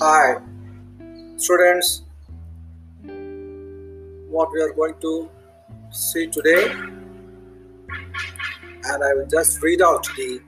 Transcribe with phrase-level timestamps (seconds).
[0.00, 0.36] Hi,
[1.38, 2.02] students.
[4.30, 5.28] What we are going to
[5.90, 6.70] see today,
[8.84, 10.40] and I will just read out the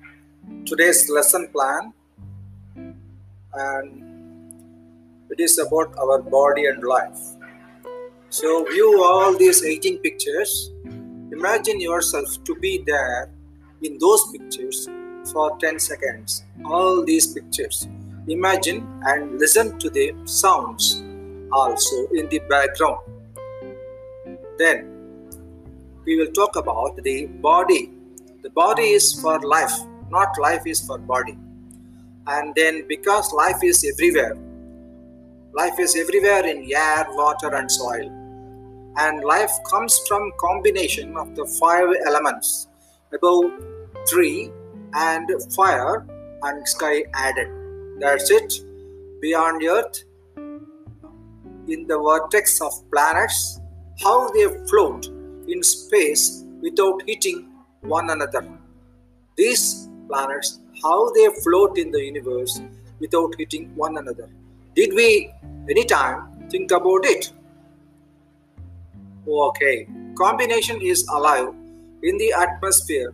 [0.64, 1.92] today's lesson plan,
[2.77, 4.55] and
[5.30, 7.19] it is about our body and life.
[8.28, 10.70] So, view all these 18 pictures.
[11.32, 13.28] Imagine yourself to be there
[13.82, 14.88] in those pictures
[15.32, 16.45] for 10 seconds.
[16.64, 17.88] All these pictures.
[18.29, 21.02] Imagine and listen to the sounds
[21.52, 22.98] also in the background.
[24.59, 24.87] Then
[26.05, 27.91] we will talk about the body.
[28.42, 29.73] The body is for life,
[30.11, 31.37] not life is for body.
[32.27, 34.37] And then because life is everywhere,
[35.55, 38.09] life is everywhere in air, water, and soil.
[38.97, 42.69] And life comes from combination of the five elements
[43.12, 43.45] above
[44.09, 44.50] three
[44.94, 46.06] and fire
[46.42, 47.59] and sky added.
[48.01, 48.61] That's it.
[49.20, 50.05] Beyond Earth,
[51.69, 53.61] in the vortex of planets,
[54.03, 55.06] how they float
[55.47, 57.48] in space without hitting
[57.83, 58.43] one another.
[59.37, 62.62] These planets, how they float in the universe
[63.01, 64.31] without hitting one another.
[64.75, 65.31] Did we
[65.69, 67.33] anytime think about it?
[69.28, 71.53] Okay, combination is alive
[72.03, 73.12] in the atmosphere,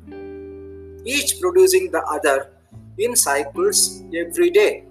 [1.04, 2.52] each producing the other
[2.98, 4.84] in cycles every day.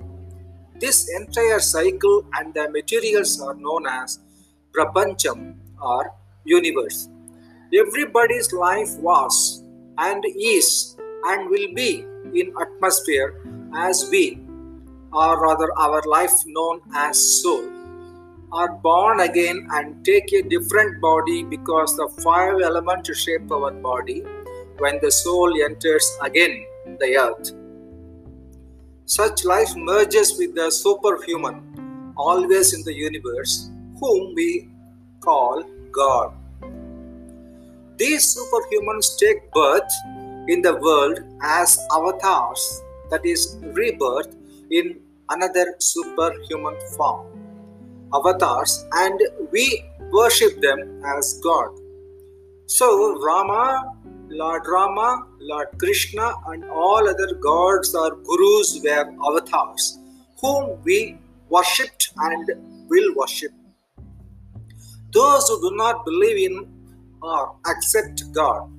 [0.79, 4.19] This entire cycle and the materials are known as
[4.75, 7.09] Prapancham or universe.
[7.73, 9.63] Everybody's life was
[9.97, 13.41] and is and will be in atmosphere
[13.75, 14.39] as we,
[15.13, 17.63] or rather our life known as soul,
[18.51, 24.23] are born again and take a different body because the five elements shape our body
[24.77, 26.65] when the soul enters again
[26.99, 27.64] the earth.
[29.07, 34.67] Such life merges with the superhuman, always in the universe, whom we
[35.21, 36.33] call God.
[37.97, 39.91] These superhumans take birth
[40.47, 44.35] in the world as avatars, that is, rebirth
[44.71, 44.99] in
[45.29, 47.27] another superhuman form.
[48.11, 51.69] Avatars, and we worship them as God.
[52.65, 53.83] So, Rama,
[54.29, 59.99] Lord Rama, Lord Krishna, and all other gods or gurus were avatars
[60.41, 61.17] whom we
[61.49, 62.49] worshipped and
[62.89, 63.51] will worship.
[65.11, 66.67] Those who do not believe in
[67.21, 68.69] or accept God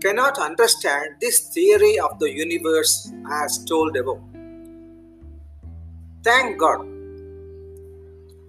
[0.00, 4.20] cannot understand this theory of the universe as told above.
[6.24, 6.80] Thank God.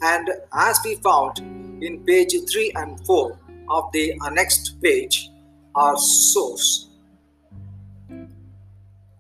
[0.02, 1.38] And as we found
[1.84, 5.30] in page 3 and 4 of the annexed page,
[5.76, 6.90] our source.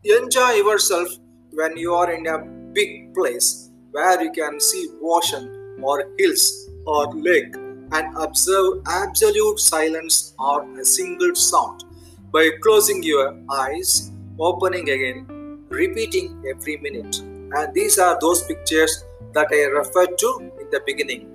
[0.05, 1.07] Enjoy yourself
[1.51, 2.39] when you are in a
[2.73, 7.55] big place where you can see ocean or hills or lake
[7.93, 11.85] and observe absolute silence or a single sound
[12.33, 15.25] by closing your eyes, opening again,
[15.69, 17.19] repeating every minute.
[17.55, 21.32] And these are those pictures that I referred to in the beginning.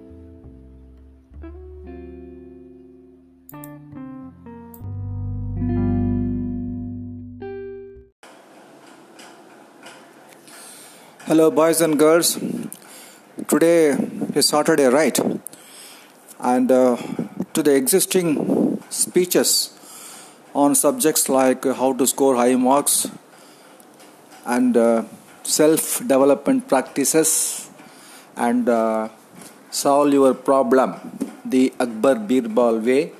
[11.28, 12.38] Hello, boys and girls.
[13.48, 13.90] Today
[14.34, 15.18] is Saturday, right?
[16.40, 16.96] And uh,
[17.52, 19.50] to the existing speeches
[20.54, 23.10] on subjects like how to score high marks
[24.46, 25.04] and uh,
[25.42, 27.68] self development practices
[28.34, 29.10] and uh,
[29.70, 30.94] solve your problem,
[31.44, 33.12] the Akbar Birbal way,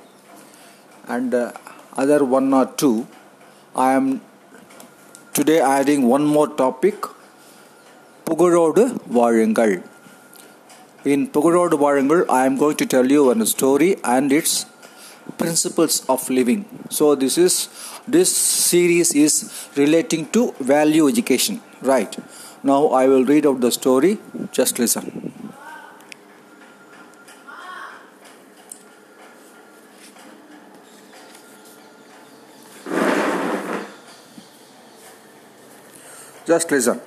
[1.07, 1.51] and uh,
[1.95, 3.07] other one or two,
[3.75, 4.21] I am
[5.31, 7.05] today adding one more topic
[8.28, 8.82] புகழோடு
[9.16, 9.74] வாழுங்கள்
[11.12, 14.52] in புகழோடு வாழுங்கள் I am going to tell you one story and its
[15.42, 16.62] principles of living
[16.98, 17.54] so this is
[18.16, 18.30] this
[18.70, 19.34] series is
[19.82, 21.56] relating to value education
[21.92, 22.14] right
[22.72, 24.12] now I will read out the story
[24.58, 25.06] just listen
[36.46, 37.00] just listen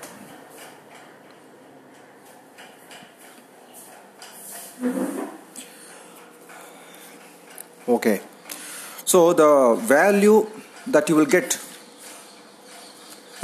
[8.03, 8.21] Okay
[9.05, 9.51] so the
[9.89, 10.39] value
[10.93, 11.49] that you will get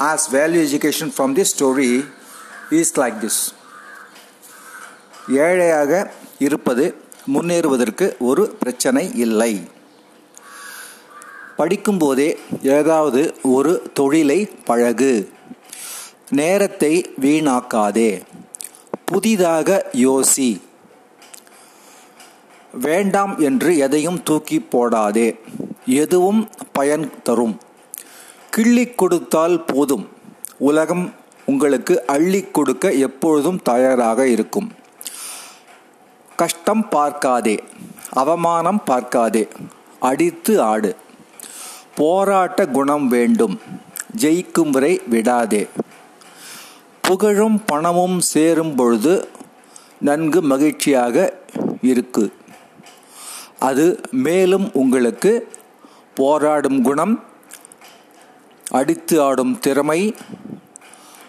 [0.04, 1.92] as value education from this story
[2.72, 3.38] is like this
[5.38, 5.92] ஏழையாக
[6.46, 6.84] இருப்பது
[7.34, 9.52] முன்னேறுவதற்கு ஒரு பிரச்சனை இல்லை
[11.58, 12.28] படிக்கும்போதே
[12.76, 13.22] ஏதாவது
[13.54, 15.12] ஒரு தொழிலை பழகு
[16.40, 16.92] நேரத்தை
[17.24, 18.10] வீணாக்காதே
[19.04, 19.68] புதிதாக
[20.04, 20.50] யோசி
[22.78, 25.40] வேண்டாம் என்று எதையும் தூக்கி போடாதே.
[25.86, 27.60] எதுவும் பயன் தரும்.
[28.50, 30.08] கிள்ளி கொடுத்தால் போதும்.
[30.58, 31.12] உலகம்
[31.44, 34.72] உங்களுக்கு அள்ளி கொடுக்க எப்பொழுதும் தயாராக இருக்கும்.
[36.36, 37.58] கஷ்டம் பார்க்காதே.
[38.10, 39.48] அவமானம் பார்க்காதே.
[40.00, 40.96] அடித்து ஆடு.
[41.94, 43.60] போராட்ட குணம் வேண்டும்.
[44.16, 45.66] ஜெயிக்கும் வரை விடாதே.
[47.00, 49.28] புகழும் பணமும் சேரும் பொழுது
[50.00, 51.38] நன்கு மகிழ்ச்சியாக
[51.82, 52.32] இருக்கு.
[53.58, 55.48] அது மேலும் உங்களுக்கு
[56.14, 57.24] போராடும் குணம்
[58.70, 60.14] அடித்து ஆடும் திறமை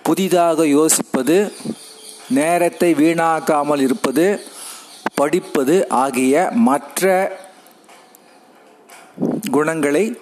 [0.04, 1.52] புதிதாக யோசிப்பது
[2.30, 4.40] நேரத்தை வீணாக்காமல் இருப்பது
[5.16, 7.38] படிப்பது ஆகிய மற்ற
[9.52, 10.18] குணங்களை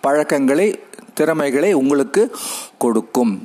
[0.00, 0.78] பழக்கங்களை
[1.14, 2.36] திறமைகளை உங்களுக்கு
[2.78, 3.42] கொடுக்கும்.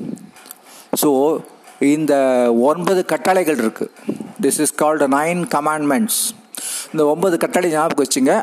[1.02, 1.40] ஸோ
[1.80, 2.14] இந்த
[2.54, 3.90] ஒன்பது கட்டளைகள் இருக்குது
[4.42, 6.34] this is called nine commandments
[6.92, 8.34] இந்த ஒன்பது கட்டளை ஞாபகம் வச்சுங்க.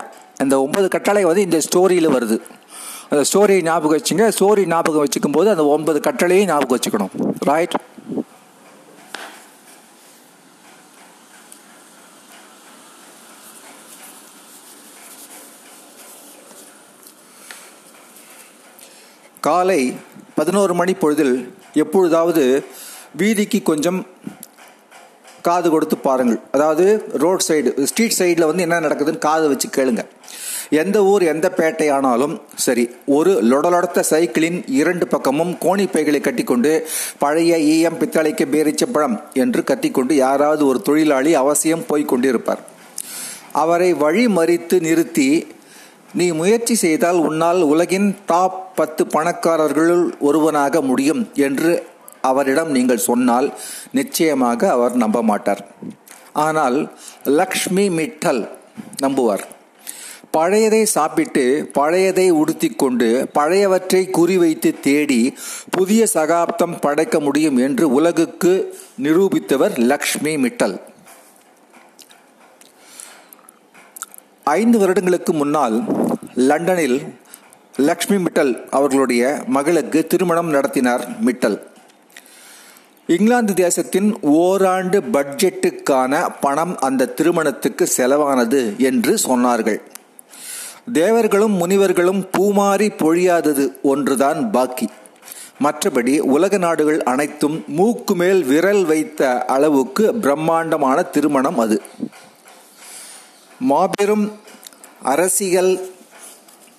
[0.42, 2.38] இந்த ஒன்பது கட்டளை வந்து இந்த ஸ்டோரியில் வருது.
[3.10, 4.24] அந்த ஸ்டோரியை ஞாபகம் வச்சுங்க.
[4.38, 7.14] ஸ்டோரி ஞாபகம் வச்சுக்கும் போது அந்த ஒன்பது கட்டளையும் ஞாபகம் வச்சுக்கணும்.
[7.50, 7.76] ரைட்
[19.46, 19.80] காலை
[20.38, 21.34] பதினோரு மணி பொழுதில்
[21.82, 22.42] எப்பொழுதாவது
[23.20, 24.00] வீதிக்கு கொஞ்சம்
[25.42, 26.40] காது கொடுத்து பாருங்கள்.
[26.52, 30.04] அதாவது ரோட் சைடு ஸ்ட்ரீட் சைடில் வந்து என்ன நடக்குதுன்னு காது வச்சு கேளுங்க.
[30.70, 36.72] எந்த ஊர் எந்த பேட்டை ஆனாலும் சரி ஒரு லொடலொடத்த சைக்கிளின் இரண்டு பக்கமும் கோணிப்பைகளை கட்டிக்கொண்டு
[37.18, 42.62] பழைய ஈயம் பித்தளைக்கு பேரிச்ச பழம் என்று கத்திக்கொண்டு யாராவது ஒரு தொழிலாளி அவசியம் போய் கொண்டிருப்பார்.
[43.52, 45.46] அவரை வழி மறித்து நிறுத்தி
[46.14, 51.72] நீ முயற்சி செய்தால் உன்னால் உலகின் டாப் பத்து பணக்காரர்களுள் ஒருவனாக முடியும் என்று
[52.22, 53.48] அவரிடம் நீங்கள் சொன்னால்
[53.92, 55.62] நிச்சயமாக அவர் நம்ப மாட்டார்
[56.46, 56.78] ஆனால்
[57.22, 58.42] லக்ஷ்மி மிட்டல்
[59.04, 59.44] நம்புவார்.
[60.36, 65.20] பழையதை சாப்பிட்டு பழையதை உடுத்தி கொண்டு பழையவற்றை குறிவைத்து தேடி
[65.70, 68.52] புதிய சகாப்தம் படைக்க முடியும் என்று உலகுக்கு
[69.02, 70.76] நிரூபித்தவர் லக்ஷ்மி மிட்டல்.
[74.44, 75.78] ஐந்து வருடங்களுக்கு முன்னால்
[76.34, 76.98] லண்டனில்
[77.88, 81.58] லக்ஷ்மி மிட்டல் அவர்களுடைய மகளுக்கு திருமணம் நடத்தினார் மிட்டல்.
[83.08, 89.80] இங்கிலாந்து தேசத்தின் ஓராண்டு பட்ஜெட்டுக்கான பணம் அந்த திருமணத்துக்கு செலவானது என்று சொன்னார்கள்.
[90.92, 94.88] தேவர்களும் முனிவர்களும் பூமாறி பொழியாதது ஒன்றுதான் பாக்கி.
[95.62, 101.82] மற்றபடி உலக நாடுகள் அனைத்தும் மூக்கு மேல் விரல் வைத்த அளவுக்கு பிரம்மாண்டமான திருமணம் அது.
[103.58, 104.40] மாபெரும்
[105.02, 105.90] அரசியல்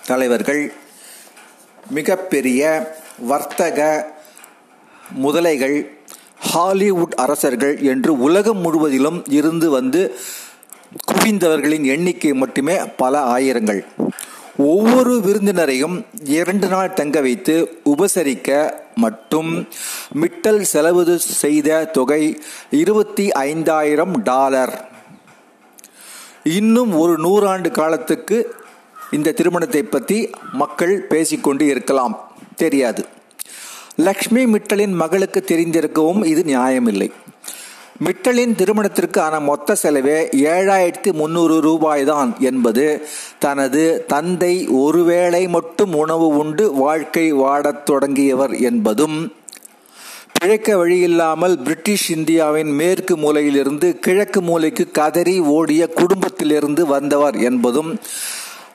[0.06, 0.74] தலைவர்கள்
[1.90, 4.12] மிகப்பெரிய வர்த்தக
[5.24, 5.98] முதலைகள்
[6.40, 10.16] ஹாலிவுட் அரசர்கள் என்று உலகம் முழுவதிலும் இருந்து வந்து
[11.12, 13.86] குவிந்தவர்களின் எண்ணிக்கை மட்டுமே பல ஆயிரங்கள்.
[14.58, 19.68] ஒவ்வொரு விருந்தினரையும் இரண்டு நாள் தங்க வைத்து உபசரிக்க மட்டும்
[20.22, 24.88] மிட்டல் செலவு செய்த தொகை இருபத்தி ஐந்தாயிரம் டாலர்.
[26.44, 28.56] இன்னும் ஒரு நூறாண்டு காலத்துக்கு
[29.12, 32.32] இந்த திருமணத்தை பற்றி மக்கள் பேசிக்கொண்டு இருக்கலாம்.
[32.56, 33.06] தெரியாது.
[34.06, 37.08] லக்ஷ்மி மிட்டலின் மகளுக்கு தெரிந்திருக்கவும் இது நியாயமில்லை.
[38.06, 40.18] மிட்டலின் திருமணத்திற்கு ஆன மொத்த செலவே
[40.52, 42.86] ஏழாயிரத்தி முந்நூறு ரூபாய் தான் என்பது
[43.40, 49.18] தனது தந்தை ஒருவேளை மட்டும் உணவு உண்டு வாழ்க்கை வாடத் தொடங்கியவர் என்பதும்
[50.40, 57.92] பிழைக்க வழியில்லாமல் பிரிட்டிஷ் இந்தியாவின் மேற்கு மூலையிலிருந்து கிழக்கு மூலைக்கு கதறி ஓடிய குடும்பத்திலிருந்து வந்தவர் என்பதும்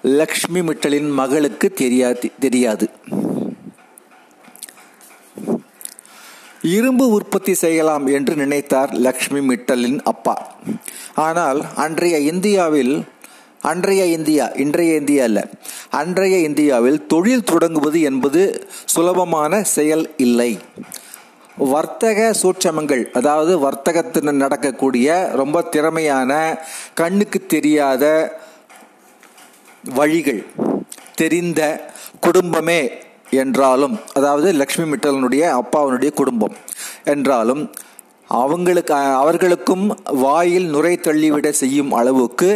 [0.03, 2.89] லக்ஷ்மி மிட்டலின் மகளுக்கு தெரியாது தெரியாது.
[6.73, 10.35] இரும்பு உற்பத்தி செய்யலாம் என்று நினைத்தார் லக்ஷ்மி மிட்டலின் அப்பா.
[11.15, 12.95] ஆனால் அன்றைய இந்தியாவில்
[13.61, 15.41] அன்றைய இந்தியா இன்றைய இந்தியா அல்ல
[15.91, 18.43] அன்றைய இந்தியாவில் தொழில் தொடங்குவது என்பது
[18.85, 20.59] சுலபமான செயல் இல்லை.
[21.57, 25.09] வர்த்தக சூட்சமங்கள் அதாவது வர்த்தகத்தில் நடக்கக்கூடிய
[25.41, 26.33] ரொம்ப திறமையான
[26.95, 28.05] கண்ணுக்கு தெரியாத
[29.95, 30.43] வழிகள்
[31.15, 31.61] தெரிந்த
[32.21, 32.83] குடும்பமே
[33.43, 36.55] என்றாலும் அதாவது லக்ஷ்மி மிட்டலனுடைய அப்பாவினுடைய குடும்பம்
[37.05, 37.63] என்றாலும்
[38.41, 39.87] அவங்களுக்கு அவர்களுக்கும்
[40.25, 42.51] வாயில் நுரை தள்ளிவிட செய்யும் அளவுக்கு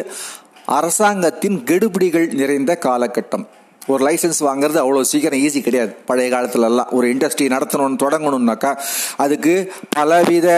[0.64, 3.44] அரசாங்கத்தின் கெடுபிடிகள் நிறைந்த காலகட்டம்.
[3.86, 5.92] ஒரு லைசன்ஸ் வாங்குறது அவ்வளோ சீக்கிரம் ஈஸி கிடையாது.
[6.06, 8.72] பழைய காலத்துலலாம் ஒரு இண்டஸ்ட்ரி நடத்தணும்னு தொடங்கணும்னாக்கா
[9.16, 10.48] அதுக்கு பலவித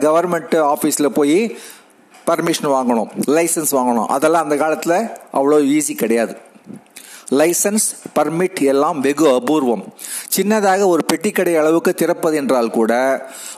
[0.00, 1.38] கவர்மெண்ட் ஆஃபீஸில் போய்
[2.30, 4.06] பர்மிஷன் வாங்கணும் லைசன்ஸ் வாங்கணும்.
[4.06, 4.98] அதெல்லாம் அந்த காலத்தில்
[5.32, 6.34] அவ்வளோ ஈஸி கிடையாது.
[7.30, 9.84] லைசன்ஸ் பர்மிட் எல்லாம் வெகு அபூர்வம்.
[10.36, 12.92] சின்னதாக ஒரு பெட்டிக்கடை அளவுக்கு திறப்பது என்றால் கூட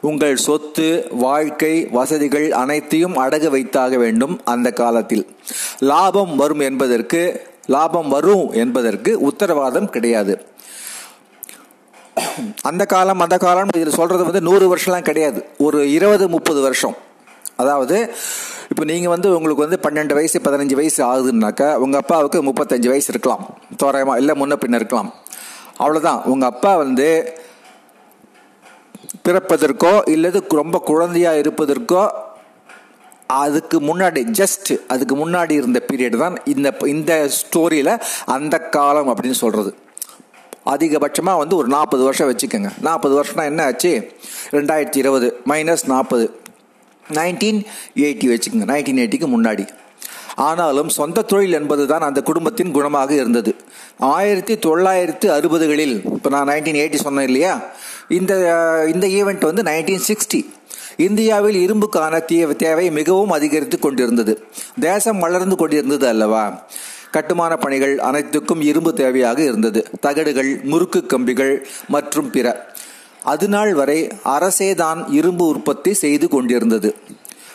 [0.00, 5.26] உங்கள் சொத்து வாழ்க்கை வசதிகள் அனைத்தையும் அடகு வைத்தாக வேண்டும் அந்த காலத்தில்.
[5.78, 10.46] லாபம் வரும் என்பதற்கு லாபம் வரும் என்பதற்கு உத்தரவாதம் கிடையாது.
[12.62, 15.44] அந்த காலம் அந்த காலம் இதில் சொல்றது வந்து நூறு வருஷம்லாம் கிடையாது.
[15.58, 16.96] ஒரு இருபது முப்பது வருஷம்.
[17.56, 18.14] அதாவது
[18.70, 23.44] இப்போ நீங்கள் வந்து உங்களுக்கு வந்து பன்னெண்டு வயசு பதினஞ்சு வயசு ஆகுதுன்னாக்கா உங்கள் அப்பாவுக்கு முப்பத்தஞ்சு வயசு இருக்கலாம்.
[23.82, 25.10] தோராயமாக இல்லை முன்ன பின்ன இருக்கலாம்.
[25.82, 27.08] அவ்வளோதான் உங்கள் அப்பா வந்து
[29.26, 32.02] பிறப்பதற்கோ இல்லது ரொம்ப குழந்தையாக இருப்பதற்கோ
[33.42, 37.92] அதுக்கு முன்னாடி ஜஸ்ட் அதுக்கு முன்னாடி இருந்த பீரியட் தான் இந்த இந்த ஸ்டோரியில்
[38.36, 39.72] அந்த காலம் அப்படின்னு சொல்கிறது
[40.74, 42.70] அதிகபட்சமாக வந்து ஒரு நாற்பது வருஷம் வச்சுக்கோங்க.
[42.86, 43.92] நாற்பது வருஷம்னா என்ன ஆச்சு?
[44.56, 46.26] ரெண்டாயிரத்தி இருபது மைனஸ் நாற்பது.
[47.12, 47.60] நைன்டீன்
[47.96, 49.68] எயிட்டி வச்சுக்கோங்க நைன்டீன் எயிட்டிக்கு முன்னாடி.
[50.34, 53.54] ஆனாலும் சொந்த தொழில் என்பது தான் அந்த குடும்பத்தின் குணமாக இருந்தது.
[53.98, 57.64] ஆயிரத்தி தொள்ளாயிரத்து அறுபதுகளில் இப்போ நான் நைன்டீன் எயிட்டி சொன்னேன் இல்லையா?
[58.08, 58.32] இந்த
[58.94, 60.46] இந்த ஈவெண்ட் வந்து நைன்டீன் சிக்ஸ்டி.
[60.96, 62.24] இந்தியாவில் இரும்புக்கான
[62.56, 64.42] தேவை மிகவும் அதிகரித்து கொண்டிருந்தது.
[64.80, 66.66] தேசம் வளர்ந்து கொண்டிருந்தது அல்லவா?
[67.10, 69.86] கட்டுமான பணிகள் அனைத்துக்கும் இரும்பு தேவையாக இருந்தது.
[70.00, 72.74] தகடுகள் முறுக்கு கம்பிகள் மற்றும் பிற.
[73.24, 76.94] அதுநாள் வரை அரசேதான் இரும்பு உற்பத்தி செய்து கொண்டிருந்தது.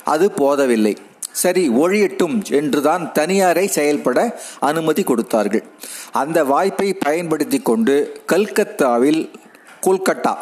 [0.03, 0.97] அது போதவில்லை.
[1.31, 5.63] சரி ஒழியட்டும் என்றுதான் தனியாரை செயல்பட அனுமதி கொடுத்தார்கள்.
[6.11, 9.31] அந்த வாய்ப்பை பயன்படுத்தி கொண்டு கல்கத்தாவில்
[9.81, 10.35] கொல்கட்டா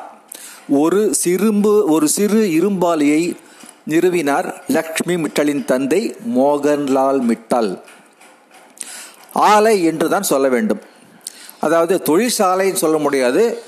[0.70, 3.36] ஒரு சிறும்பு ஒரு சிறு இரும்பாலியை
[3.90, 7.82] நிறுவினார் லக்ஷ்மி மிட்டலின் தந்தை மோகன்லால் மிட்டல்.
[9.34, 10.82] ஆலை என்று தான் சொல்ல வேண்டும்.
[11.60, 13.64] அதாவது தொழிற்சாலைன்னு சொல்ல முடியாது.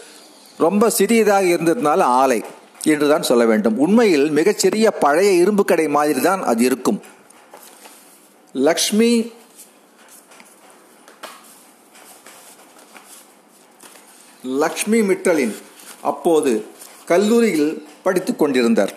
[0.58, 2.44] ரொம்ப சிறியதாக இருந்ததுனால ஆலை
[2.84, 3.78] என்று தான் சொல்ல வேண்டும்.
[3.78, 7.02] உண்மையில் மிகச்சிறிய பழைய இரும்பு கடை மாதிரி தான் அது இருக்கும்.
[8.54, 9.32] லக்ஷ்மி
[14.44, 15.56] லக்ஷ்மி மிட்டலின்
[16.02, 16.66] அப்போது
[17.06, 18.94] கல்லூரியில் படித்துக் கொண்டிருந்தார்.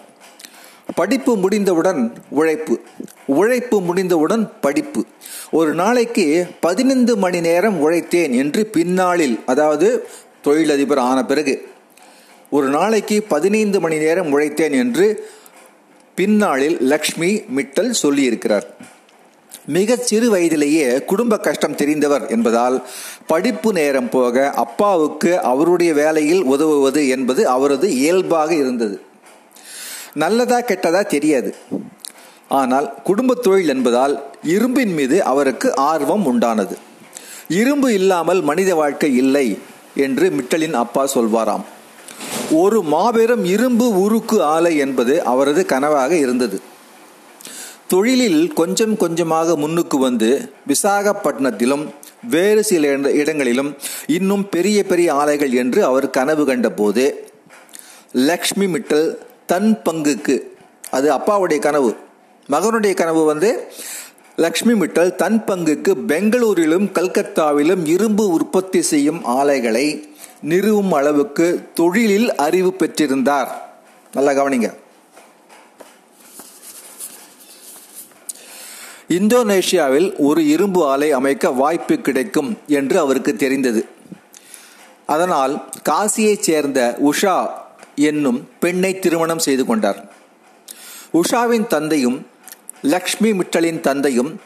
[0.94, 2.80] படிப்பு முடிந்தவுடன் உழைப்பு
[3.26, 5.04] உழைப்பு முடிந்தவுடன் படிப்பு.
[5.50, 10.08] ஒரு நாளைக்கு பதினைந்து மணி நேரம் உழைத்தேன் என்று பின்னாளில் அதாவது
[10.46, 11.54] தொழிலதிபர் ஆன பிறகு
[12.56, 15.06] ஒரு நாளைக்கு பதினைந்து மணி நேரம் உழைத்தேன் என்று
[16.18, 18.66] பின்னாளில் லக்ஷ்மி மிட்டல் சொல்லியிருக்கிறார்.
[19.68, 22.76] மிகச் சிறு வயதிலேயே குடும்ப கஷ்டம் தெரிந்தவர் என்பதால்
[23.26, 28.96] படிப்பு நேரம் போக அப்பாவுக்கு அவருடைய வேலையில் உதவுவது என்பது அவரது இயல்பாக இருந்தது.
[30.14, 31.50] நல்லதா கெட்டதா தெரியாது.
[32.48, 34.14] ஆனால் குடும்ப தொழில் என்பதால்
[34.54, 36.76] இரும்பின் மீது அவருக்கு ஆர்வம் உண்டானது.
[37.62, 39.48] இரும்பு இல்லாமல் மனித வாழ்க்கை இல்லை.
[40.04, 41.64] என்று மிட்டலின் அப்பா சொல்வாராம்.
[42.50, 46.58] ஒரு மாபெரும் இரும்பு உருக்கு ஆலை என்பது அவரது கனவாக இருந்தது.
[47.88, 50.30] தொழிலில் கொஞ்சம் கொஞ்சமாக முன்னுக்கு வந்து
[50.68, 51.84] விசாகப்பட்டினத்திலும்
[52.30, 52.88] வேறு சில
[53.20, 53.70] இடங்களிலும்
[54.06, 57.04] இன்னும் பெரிய பெரிய ஆலைகள் என்று அவர் கனவு கண்டபோது
[58.30, 59.06] லக்ஷ்மி மிட்டல்
[59.46, 60.36] தன் பங்குக்கு
[60.90, 61.90] அது அப்பாவுடைய கனவு
[62.48, 63.50] மகனுடைய கனவு வந்து
[64.36, 73.48] லக்ஷ்மி மிட்டல் தன் பங்குக்கு பெங்களூரிலும் கல்கத்தாவிலும் இரும்பு உற்பத்தி செய்யும் ஆலைகளை நிறுவும் அளவுக்கு தொழிலில் அறிவு பெற்றிருந்தார்.
[74.12, 74.74] நல்லா கவனிங்க.
[79.08, 83.88] இந்தோனேஷியாவில் ஒரு இரும்பு ஆலை அமைக்க வாய்ப்பு கிடைக்கும் என்று அவருக்கு தெரிந்தது.
[85.06, 87.48] அதனால் காசியைச் சேர்ந்த உஷா
[87.94, 90.12] என்னும் பெண்ணை திருமணம் செய்து கொண்டார்.
[91.12, 92.26] உஷாவின் தந்தையும்
[92.82, 94.40] லக்ஷ்மி மிட்டலின் தந்தையும்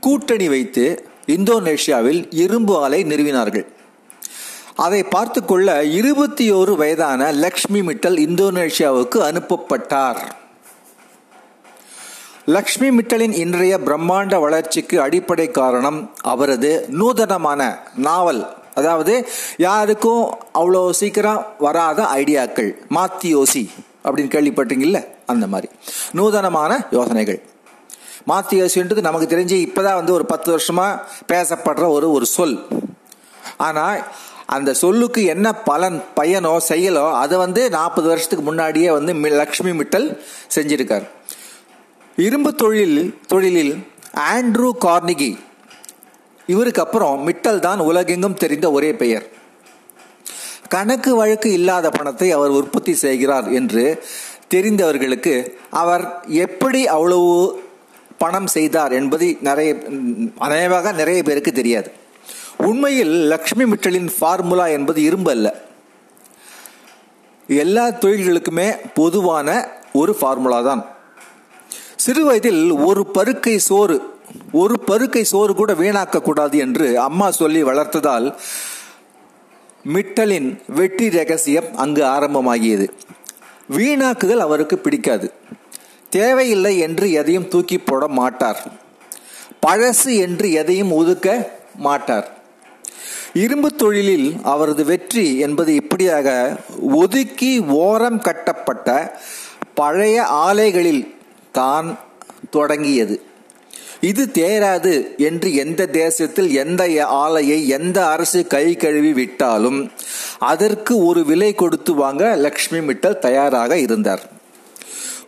[0.00, 3.66] கூட்டணி வைத்து இந்தோனேஷியாவில் இரும்பு ஆலை நிறுவினார்கள்.
[4.76, 10.16] அதை பார்த்து கொள்ள இருபத்தி ஓரு வயதான லக்ஷ்மி மிட்டல் இந்தோனேஷியாவுக்கு அனுப்பப்பட்டார்.
[12.46, 22.02] லக்ஷ்மி மிட்டலின் இன்றைய பிரம்மாண்ட வளர்ச்சிக்கு அடிப்படை காரணம் அவரது நூதனமான நாவல் அதாவது யாருக்கும் அவ்வளோ சீக்கிரம் வராத
[22.02, 23.68] ஐடியாக்கள் மாத்தியோசி
[24.04, 25.72] அப்படின்னு கேள்விப்பட்டீங்கல்ல அந்த மாதிரி.
[26.12, 27.42] நூதனமான யோசனைகள்.
[28.26, 32.66] மாத்தியசுன்றது நமக்கு தெரிஞ்சு இப்போதான் வந்து ஒரு பத்து வருஷமா பேசப்படுற ஒரு ஒரு சொல்.
[33.56, 34.04] ஆனால்
[34.46, 40.18] அந்த சொல்லுக்கு என்ன பலன் பயனோ செயலோ அதை வந்து நாற்பது வருஷத்துக்கு முன்னாடியே வந்து லக்ஷ்மி மிட்டல்
[40.54, 41.06] செஞ்சிருக்கார்.
[42.16, 43.86] இரும்பு தொழில் தொழிலில்
[44.32, 45.38] ஆண்ட்ரூ கார்னிகி.
[46.46, 49.26] இவருக்கு அப்புறம் மிட்டல் தான் உலகெங்கும் தெரிந்த ஒரே பெயர்.
[50.68, 54.04] கணக்கு வழக்கு இல்லாத பணத்தை அவர் உற்பத்தி செய்கிறார் என்று
[54.48, 55.34] தெரிந்தவர்களுக்கு
[55.70, 57.61] அவர் எப்படி அவ்வளவு
[58.22, 59.70] பணம் செய்தார் என்பது நிறைய
[60.46, 61.88] அநேகமாக நிறைய பேருக்கு தெரியாது.
[62.68, 65.48] உண்மையில் லக்ஷ்மி மிட்டலின் ஃபார்முலா என்பது இரும்பு அல்ல.
[67.64, 68.66] எல்லா தொழில்களுக்குமே
[68.98, 69.48] பொதுவான
[70.00, 70.82] ஒரு ஃபார்முலா தான்.
[72.04, 73.96] சிறு வயதில் ஒரு பருக்கை சோறு
[74.60, 78.26] ஒரு பருக்கை சோறு கூட வீணாக்க கூடாது என்று அம்மா சொல்லி வளர்த்ததால்
[79.94, 80.48] மிட்டலின்
[80.78, 82.86] வெற்றி ரகசியம் அங்கு ஆரம்பமாகியது.
[83.76, 85.26] வீணாக்குதல் அவருக்கு பிடிக்காது.
[86.18, 88.60] தேவையில்லை என்று எதையும் தூக்கி போட மாட்டார்.
[89.66, 91.28] பழசு என்று எதையும் ஒதுக்க
[91.86, 92.28] மாட்டார்.
[93.42, 96.28] இரும்பு தொழிலில் அவரது வெற்றி என்பது இப்படியாக
[97.02, 97.52] ஒதுக்கி
[97.84, 98.88] ஓரம் கட்டப்பட்ட
[99.80, 100.16] பழைய
[100.46, 101.04] ஆலைகளில்
[101.58, 101.88] தான்
[102.56, 103.16] தொடங்கியது.
[104.10, 104.92] இது தேராது
[105.28, 106.82] என்று எந்த தேசத்தில் எந்த
[107.22, 109.80] ஆலையை எந்த அரசு கை கழுவி விட்டாலும்
[110.52, 114.24] அதற்கு ஒரு விலை கொடுத்து வாங்க லக்ஷ்மி மிட்டல் தயாராக இருந்தார்.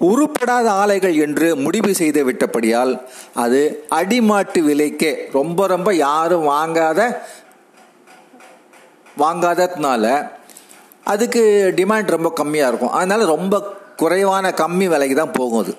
[0.01, 3.01] உருப்படாத ஆலைகள் என்று முடிவு செய்து விட்டபடியால்
[3.35, 7.17] அது அடிமாட்டு விலைக்கே ரொம்ப ரொம்ப யாரும் வாங்காத
[9.19, 10.31] வாங்காததுனால
[11.05, 12.91] அதுக்கு டிமாண்ட் ரொம்ப கம்மியாக இருக்கும்.
[12.91, 15.77] அதனால ரொம்ப குறைவான கம்மி விலைக்கு தான் போகும் அது.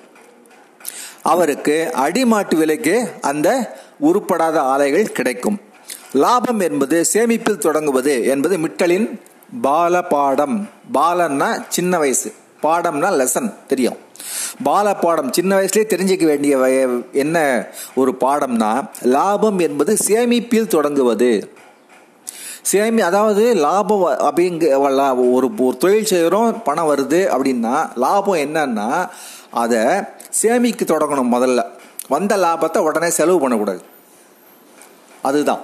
[1.22, 5.60] அவருக்கு அடிமாட்டு விலைக்கு அந்த உருப்படாத ஆலைகள் கிடைக்கும்.
[6.12, 9.20] லாபம் என்பது சேமிப்பில் தொடங்குவது என்பது மிட்டலின்
[9.62, 12.32] பால பாடம் பாலன்னா சின்ன வயசு.
[12.62, 13.96] பாடம்னா லெசன் தெரியும்.
[14.62, 16.58] பால பாடம் சின்ன வயசுலேயே தெரிஞ்சிக்க வேண்டிய
[17.12, 21.30] என்ன ஒரு பாடம்னா லாபம் என்பது சேமிப்பில் தொடங்குவது.
[22.72, 24.64] சேமி அதாவது லாபம் அப்படிங்க
[25.30, 29.08] ஒரு ஒரு தொழில் செய்கிறோம் பணம் வருது அப்படின்னா லாபம் என்னன்னா
[29.50, 29.78] அதை
[30.30, 31.60] சேமிக்க தொடங்கணும் முதல்ல.
[32.08, 33.82] வந்த லாபத்தை உடனே செலவு பண்ணக்கூடாது.
[35.22, 35.60] அதுதான்.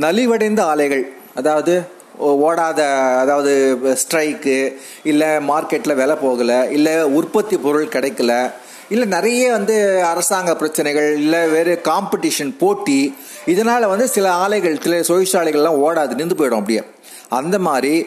[0.00, 2.80] நலிவடைந்த ஆலைகள் அதாவது ஓடாத
[3.18, 8.50] அதாவது ஸ்ட்ரைக்கு இல்லை மார்க்கெட்டில் விலை போகலை இல்லை உற்பத்தி பொருள் கிடைக்கல
[8.88, 13.14] இல்லை நிறைய வந்து அரசாங்க பிரச்சனைகள் இல்லை வேறு காம்படிஷன் போட்டி
[13.46, 16.82] இதனால் வந்து சில ஆலைகள் சில தொழிற்சாலைகள்லாம் ஓடாது நின்று போயிடும் அப்படியே.
[17.28, 18.06] அந்த மாதிரி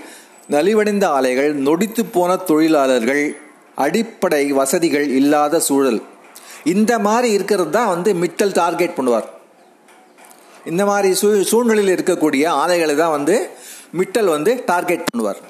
[0.52, 3.36] நலிவடைந்த ஆலைகள் நொடித்து போன தொழிலாளர்கள்
[3.76, 6.02] அடிப்படை வசதிகள் இல்லாத சூழல்.
[6.64, 9.26] இந்த மாதிரி இருக்கிறது தான் வந்து மிட்டல் டார்கெட் பண்ணுவார்.
[10.66, 13.50] இந்த மாதிரி சூ சூழ்நிலையில் இருக்கக்கூடிய ஆலைகளை தான் வந்து
[13.98, 15.42] மிட்டல் வந்து டார்கெட் பண்ணுவார்.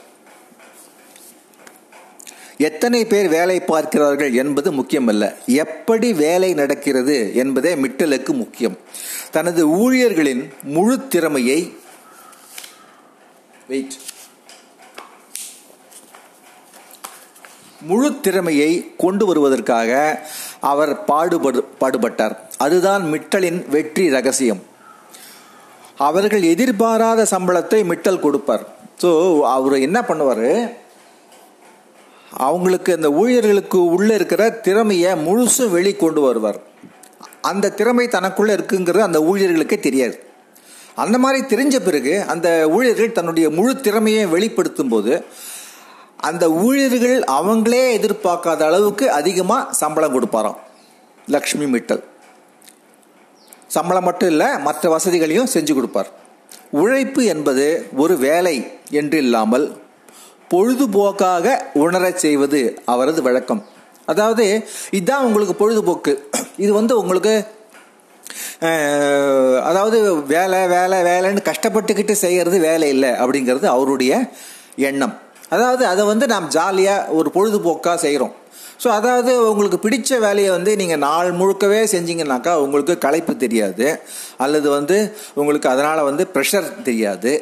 [2.57, 5.23] எத்தனை பேர் வேலை பார்க்கிறார்கள் என்பது முக்கியமல்ல.
[5.63, 8.77] எப்படி வேலை நடக்கிறது என்பதே மிட்டலுக்கு முக்கியம்.
[9.31, 10.43] தனது ஊழியர்களின்
[10.75, 11.59] முழு திறமையை
[13.67, 13.97] வெயிட்
[17.89, 19.91] முழு திறமையை கொண்டு வருவதற்காக
[20.59, 22.35] அவர் பாடுபடு பாடுபட்டார்.
[22.57, 24.61] அதுதான் மிட்டலின் வெற்றி ரகசியம்.
[25.97, 28.63] அவர்கள் எதிர்பாராத சம்பளத்தை மிட்டல் கொடுப்பார்.
[29.01, 30.49] ஸோ அவர் என்ன பண்ணுவார்?
[32.47, 36.59] அவங்களுக்கு அந்த ஊழியர்களுக்கு உள்ளே இருக்கிற திறமையை முழுசும் வெளிக்கொண்டு வருவார்.
[37.41, 40.15] அந்த திறமை தனக்குள்ளே இருக்குங்கிறது அந்த ஊழியர்களுக்கே தெரியாது.
[40.95, 45.25] அந்த மாதிரி தெரிஞ்ச பிறகு அந்த ஊழியர்கள் தன்னுடைய முழு திறமையை வெளிப்படுத்தும் போது
[46.15, 50.59] அந்த ஊழியர்கள் அவங்களே எதிர்பார்க்காத அளவுக்கு அதிகமாக சம்பளம் கொடுப்பாராம்.
[51.27, 52.03] லக்ஷ்மி மிட்டல்.
[53.77, 56.09] சம்பளம் மட்டும் இல்லை மற்ற வசதிகளையும் செஞ்சு கொடுப்பார்.
[56.81, 57.65] உழைப்பு என்பது
[58.03, 58.55] ஒரு வேலை
[58.99, 59.65] என்று இல்லாமல்
[60.53, 62.59] பொழுதுபோக்காக உணரச் செய்வது
[62.93, 63.61] அவரது வழக்கம்.
[64.11, 64.45] அதாவது
[64.97, 66.13] இதுதான் உங்களுக்கு பொழுதுபோக்கு.
[66.63, 67.35] இது வந்து உங்களுக்கு
[69.69, 69.97] அதாவது
[70.33, 74.11] வேலை வேலை வேலைன்னு கஷ்டப்பட்டுக்கிட்டு செய்கிறது வேலை இல்லை அப்படிங்கிறது அவருடைய
[74.89, 75.13] எண்ணம்.
[75.55, 78.33] அதாவது அதை வந்து நாம் ஜாலியாக ஒரு பொழுதுபோக்காக செய்கிறோம்
[78.83, 83.87] ஸோ அதாவது உங்களுக்கு பிடிச்ச வேலையை வந்து நீங்கள் நாள் முழுக்கவே செஞ்சீங்கன்னாக்கா உங்களுக்கு களைப்பு தெரியாது.
[84.45, 84.97] அல்லது வந்து
[85.41, 87.33] உங்களுக்கு அதனால் வந்து ப்ரெஷர் தெரியாது.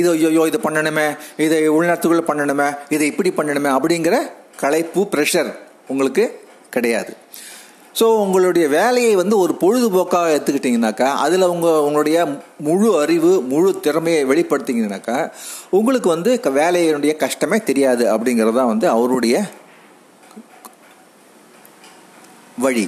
[0.00, 1.06] இது ஐயோ இது பண்ணணுமே
[1.44, 4.16] இதை உள்நத்துக்குள்ளே பண்ணணுமே இதை இப்படி பண்ணணுமே அப்படிங்கிற
[4.64, 5.50] களைப்பு ப்ரெஷர்
[5.92, 6.24] உங்களுக்கு
[6.76, 7.12] கிடையாது.
[7.98, 12.18] ஸோ உங்களுடைய வேலையை வந்து ஒரு பொழுதுபோக்காக எடுத்துக்கிட்டிங்கனாக்கா அதில் உங்கள் உங்களுடைய
[12.66, 15.16] முழு அறிவு முழு திறமையை வெளிப்படுத்திங்கனாக்கா
[15.78, 19.36] உங்களுக்கு வந்து வேலையினுடைய கஷ்டமே தெரியாது அப்படிங்கிறது தான் வந்து அவருடைய
[22.64, 22.86] வழி.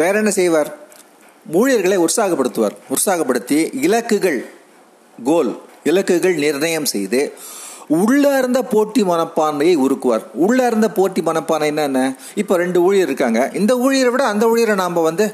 [0.00, 0.70] வேற என்ன செய்வார்?
[1.58, 2.74] ஊழியர்களை உற்சாகப்படுத்துவார்.
[2.94, 4.40] உற்சாகப்படுத்தி இலக்குகள்
[5.28, 5.52] கோல்
[5.90, 7.20] இலக்குகள் நிர்ணயம் செய்து
[7.98, 10.24] உள்ளார்ந்த போட்டி மனப்பான்மையை உருக்குவார்.
[10.44, 12.00] உள்ளார்ந்த போட்டி மனப்பான்மை என்ன
[12.42, 13.40] இப்போ ரெண்டு ஊழியர் இருக்காங்க.
[13.60, 15.26] இந்த ஊழியரை விட அந்த ஊழியரை நாம் வந்து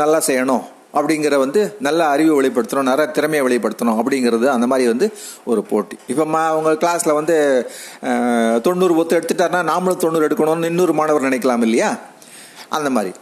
[0.00, 0.64] நல்லா செய்யணும்.
[0.96, 5.06] அப்படிங்கிற வந்து நல்ல அறிவை வெளிப்படுத்தணும் நிறைய திறமையை வெளிப்படுத்தணும் அப்படிங்கிறது அந்த மாதிரி வந்து
[5.50, 5.96] ஒரு போட்டி.
[6.12, 7.36] இப்போ மா அவங்க கிளாஸில் வந்து
[8.66, 11.90] தொண்ணூறு ஒத்து எடுத்துட்டாருன்னா நாமளும் தொண்ணூறு எடுக்கணும்னு இன்னொரு மாணவர் நினைக்கலாம் இல்லையா?
[12.78, 13.12] அந்த மாதிரி.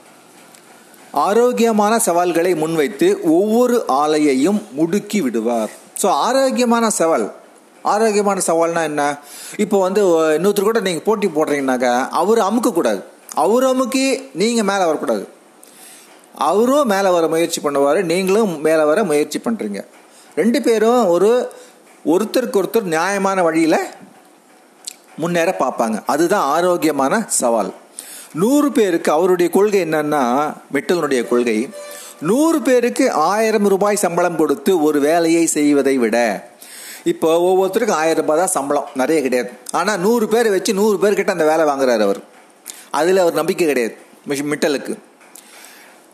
[1.26, 5.70] ஆரோக்கியமான சவால்களை முன்வைத்து ஒவ்வொரு ஆலையையும் முடுக்கி விடுவார்.
[6.02, 7.28] ஸோ ஆரோக்கியமான சவால்.
[7.92, 9.02] ஆரோக்கியமான சவால்னா என்ன?
[9.64, 10.00] இப்போ வந்து
[10.36, 13.00] இன்னொருத்தர் கூட நீங்கள் போட்டி போடுறீங்கனாக்கா அவர் அமுக்கக்கூடாது.
[13.44, 14.04] அவர் அமுக்கி
[14.40, 15.24] நீங்கள் மேலே வரக்கூடாது.
[16.36, 19.84] அவரும் மேலே வர முயற்சி பண்ணுவார் நீங்களும் மேலே வர முயற்சி பண்ணுறீங்க
[20.36, 21.50] ரெண்டு பேரும் ஒரு
[22.06, 23.78] ஒருத்தருக்கு ஒருத்தர் நியாயமான வழியில்
[25.16, 26.02] முன்னேற பார்ப்பாங்க.
[26.06, 27.72] அதுதான் ஆரோக்கியமான சவால்.
[28.32, 31.68] நூறு பேருக்கு அவருடைய கொள்கை என்னன்னா மிட்டலனுடைய கொள்கை.
[32.20, 36.48] நூறு பேருக்கு ஆயிரம் ரூபாய் சம்பளம் கொடுத்து ஒரு வேலையை செய்வதை விட
[37.04, 38.88] இப்போ ஒவ்வொருத்தருக்கும் ஆயிரம் ரூபாய் தான் சம்பளம்.
[38.94, 39.50] நிறைய கிடையாது.
[39.70, 42.18] ஆனால் நூறு பேரை வச்சு நூறு பேர்கிட்ட அந்த வேலை வாங்குறாரு அவர்.
[42.90, 43.96] அதில் அவர் நம்பிக்கை கிடையாது.
[44.28, 44.96] மிஷ்- மிட்டலுக்கு.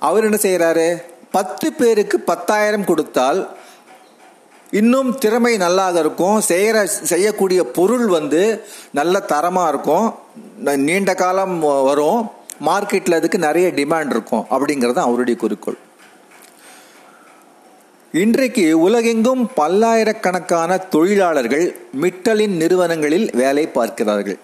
[0.09, 0.87] அவர் என்ன செய்கிறாரு
[1.37, 3.41] பத்து பேருக்கு பத்தாயிரம் கொடுத்தால்
[4.81, 6.39] இன்னும் திறமை நல்லாக இருக்கும்.
[6.51, 6.77] செய்கிற
[7.11, 8.43] செய்யக்கூடிய பொருள் வந்து
[8.99, 10.07] நல்ல தரமாக இருக்கும்.
[10.89, 11.57] நீண்ட காலம்
[11.89, 12.21] வரும்.
[12.69, 15.79] மார்க்கெட்டில் அதுக்கு நிறைய டிமாண்ட் இருக்கும் அப்படிங்கிறது தான் அவருடைய குறிக்கோள்.
[18.23, 21.67] இன்றைக்கு உலகெங்கும் பல்லாயிரக்கணக்கான தொழிலாளர்கள்
[22.03, 24.39] மிட்டலின் நிறுவனங்களில் வேலை பார்க்கிறார்கள்.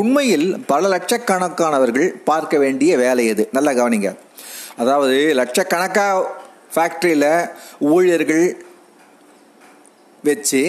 [0.00, 4.10] உண்மையில் பல லட்சக்கணக்கானவர்கள் பார்க்க வேண்டிய வேலை இது நல்லா கவனிங்க.
[4.76, 6.24] அதாவது லட்சக்கணக்காக
[6.74, 7.30] ஃபேக்ட்ரியில்
[7.78, 8.46] ஊழியர்கள்
[10.24, 10.62] வச்சு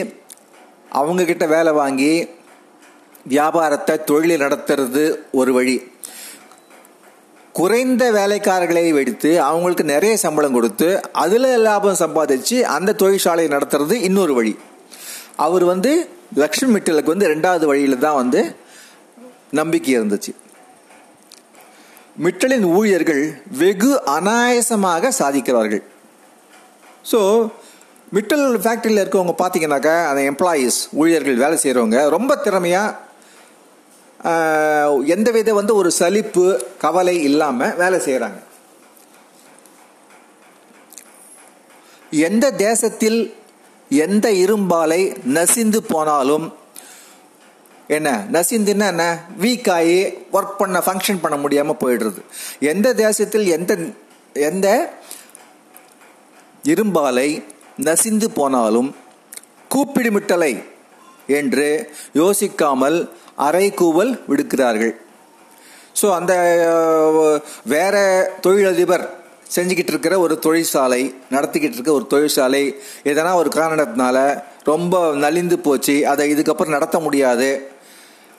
[0.92, 2.30] அவங்கக்கிட்ட வேலை வாங்கி
[3.28, 5.76] வியாபாரத்தை தொழிலை நடத்துறது ஒரு வழி.
[7.52, 10.88] குறைந்த வேலைக்காரர்களை வெடித்து அவங்களுக்கு நிறைய சம்பளம் கொடுத்து
[11.24, 14.54] அதில் லாபம் சம்பாதிச்சு அந்த தொழிற்சாலையை நடத்துறது இன்னொரு வழி.
[15.36, 15.92] அவர் வந்து
[16.34, 18.42] லக்ஷ்மி மிட்டலுக்கு வந்து ரெண்டாவது வழியில் தான் வந்து
[19.52, 20.34] நம்பிக்கை இருந்துச்சு.
[22.24, 23.24] மிட்டலின் ஊழியர்கள்
[23.62, 25.84] வெகு அனாயசமாக சாதிக்கிறார்கள்.
[27.12, 27.20] ஸோ
[28.16, 33.04] மிட்டல் ஃபேக்ட்ரியில் இருக்கவங்க பார்த்தீங்கன்னாக்கா அந்த எம்ப்ளாயீஸ் ஊழியர்கள் வேலை செய்கிறவங்க ரொம்ப திறமையாக
[35.16, 36.46] எந்த வித வந்து ஒரு சலிப்பு
[36.84, 38.40] கவலை இல்லாமல் வேலை செய்கிறாங்க
[42.12, 43.20] எந்த தேசத்தில்
[43.92, 45.02] எந்த இரும்பாலை
[45.38, 46.46] நசிந்து போனாலும்
[47.88, 48.26] என்ன?
[48.32, 52.22] நசிந்துன்னா என்ன வீக் ஆகி ஒர்க் பண்ண ஃபங்க்ஷன் பண்ண முடியாமல் போயிடுறது.
[52.60, 53.78] எந்த தேசத்தில் எந்த
[54.34, 54.94] எந்த
[56.64, 57.44] இரும்பாலை
[57.78, 58.96] நசிந்து போனாலும்
[59.76, 60.64] கூப்பிடுமிட்டலை
[61.28, 64.96] என்று யோசிக்காமல் அரைக்கூவல் விடுக்கிறார்கள்.
[66.02, 66.34] ஸோ அந்த
[67.66, 67.96] வேற
[68.42, 69.24] தொழிலதிபர்
[69.56, 76.34] செஞ்சுக்கிட்டு இருக்கிற ஒரு தொழிற்சாலை நடத்திக்கிட்டு இருக்க ஒரு தொழிற்சாலை எதனா ஒரு காரணத்தினால ரொம்ப நலிந்து போச்சு அதை
[76.34, 77.74] இதுக்கப்புறம் நடத்த முடியாது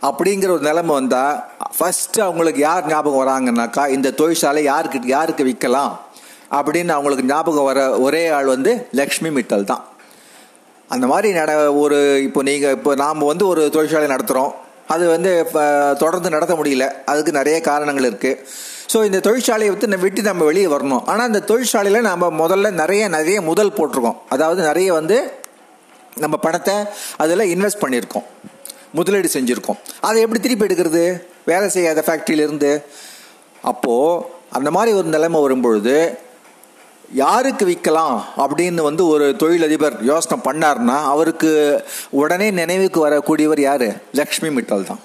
[0.09, 1.37] அப்படிங்கிற ஒரு நிலைமை வந்தால்
[1.77, 5.93] ஃபஸ்ட்டு அவங்களுக்கு யார் ஞாபகம் வராங்கன்னாக்கா இந்த தொழிற்சாலை யாருக்கு யாருக்கு விற்கலாம்?
[6.59, 9.83] அப்படின்னு அவங்களுக்கு ஞாபகம் வர ஒரே ஆள் வந்து லக்ஷ்மி மிட்டல் தான்.
[10.95, 14.53] அந்த மாதிரி நட ஒரு இப்போ நீங்கள் இப்போ நாம் வந்து ஒரு தொழிற்சாலை நடத்துகிறோம்
[14.95, 15.63] அது வந்து இப்போ
[16.03, 16.85] தொடர்ந்து நடத்த முடியல.
[17.13, 18.41] அதுக்கு நிறைய காரணங்கள் இருக்குது
[18.93, 21.03] ஸோ இந்த தொழிற்சாலையை விட்டு நம்ம விட்டு நம்ம வெளியே வரணும்.
[21.13, 24.21] ஆனால் இந்த தொழிற்சாலையில் நம்ம முதல்ல நிறைய நிறைய முதல் போட்டிருக்கோம்.
[24.35, 25.17] அதாவது நிறைய வந்து
[26.25, 26.77] நம்ம பணத்தை
[27.23, 28.27] அதில் இன்வெஸ்ட் பண்ணியிருக்கோம்.
[28.99, 29.81] முதலீடு செஞ்சுருக்கோம்.
[30.09, 31.05] அதை எப்படி திருப்பி எடுக்கிறது?
[31.51, 32.71] வேலை செய்யாத ஃபேக்ட்ரியிலேருந்து
[33.71, 34.23] அப்போது
[34.57, 35.97] அந்த மாதிரி ஒரு நிலைமை வரும்பொழுது
[37.23, 41.51] யாருக்கு விற்கலாம் அப்படின்னு வந்து ஒரு தொழிலதிபர் யோசனை பண்ணார்னா அவருக்கு
[42.21, 43.87] உடனே நினைவுக்கு வரக்கூடியவர் யார்?
[44.21, 45.03] லக்ஷ்மி மிட்டல் தான்.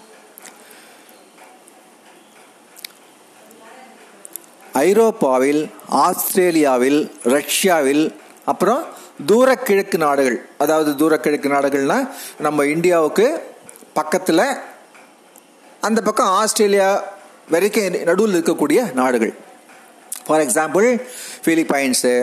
[4.87, 5.61] ஐரோப்பாவில்
[6.05, 6.99] ஆஸ்திரேலியாவில்
[7.35, 8.03] ரஷ்யாவில்
[8.51, 8.83] அப்புறம்
[9.29, 10.37] தூரக்கிழக்கு நாடுகள்.
[10.63, 12.05] அதாவது தூரக்கிழக்கு நாடுகள்னால்
[12.45, 13.25] நம்ம இந்தியாவுக்கு
[13.93, 14.43] பக்கத்தில்
[15.87, 16.89] அந்த பக்கம் ஆஸ்திரேலியா
[17.53, 19.33] வரைக்கும் நடுவில் இருக்கக்கூடிய நாடுகள்.
[20.25, 20.87] ஃபார் எக்ஸாம்பிள்
[21.43, 22.13] ஃபிலிப்பைன்ஸு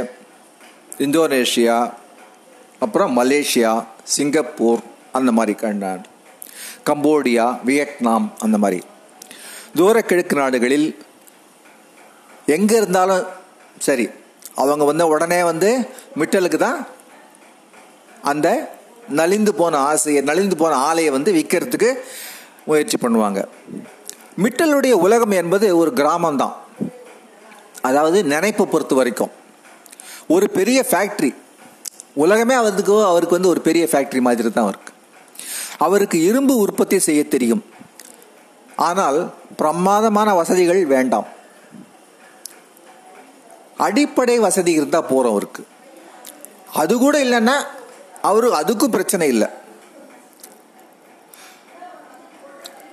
[0.99, 1.79] இந்தோனேஷியா
[2.85, 3.73] அப்புறம் மலேசியா
[4.15, 6.03] சிங்கப்பூர் அந்த மாதிரி கண்டான்
[6.89, 8.81] கம்போடியா வியட்நாம் அந்த மாதிரி.
[9.79, 10.89] தூரக்கிழக்கு நாடுகளில்
[12.57, 13.27] எங்கே இருந்தாலும்
[13.87, 14.07] சரி
[14.55, 15.71] அவங்க வந்து உடனே வந்து
[16.19, 16.79] மிட்டலுக்கு தான்
[18.23, 18.49] அந்த
[19.09, 21.91] நலிந்து போன ஆசையை நலிந்து போன ஆலையை வந்து விற்கிறதுக்கு
[22.67, 23.45] முயற்சி பண்ணுவாங்க.
[24.43, 26.55] மிட்டலுடைய உலகம் என்பது ஒரு கிராமம்தான்.
[27.83, 29.31] அதாவது நினைப்பை பொறுத்த வரைக்கும்.
[30.27, 31.35] ஒரு பெரிய ஃபேக்ட்ரி
[32.15, 34.93] உலகமே அவருக்கு அவருக்கு வந்து ஒரு பெரிய ஃபேக்ட்ரி மாதிரி தான் இருக்கு
[35.79, 37.65] அவருக்கு இரும்பு உற்பத்தி செய்ய தெரியும்.
[38.77, 41.27] ஆனால் பிரமாதமான வசதிகள் வேண்டாம்.
[43.87, 45.67] அடிப்படை வசதி இருந்தால் போகிறோம் அவருக்கு.
[46.75, 47.57] அது கூட இல்லைன்னா
[48.31, 49.49] அவரு அதுக்கும் பிரச்சனை இல்லை.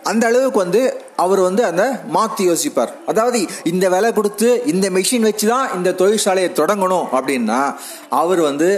[0.09, 0.81] அந்த அளவுக்கு வந்து
[1.23, 1.83] அவர் வந்து அந்த
[2.15, 2.91] மாற்றி யோசிப்பார்.
[3.11, 3.39] அதாவது
[3.71, 7.61] இந்த விலை கொடுத்து இந்த மிஷின் வச்சு தான் இந்த தொழிற்சாலையை தொடங்கணும் அப்படின்னா
[8.19, 8.69] அவர் வந்து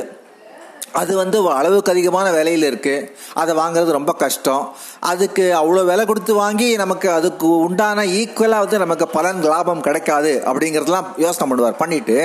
[1.02, 3.08] அது வந்து அளவுக்கு அதிகமான விலையில் இருக்குது
[3.42, 4.64] அதை வாங்குறது ரொம்ப கஷ்டம்.
[5.12, 11.10] அதுக்கு அவ்வளோ விலை கொடுத்து வாங்கி நமக்கு அதுக்கு உண்டான ஈக்குவலாக வந்து நமக்கு பலன் லாபம் கிடைக்காது அப்படிங்கிறதுலாம்
[11.26, 11.80] யோசனை பண்ணுவார்.
[11.84, 12.18] பண்ணிட்டு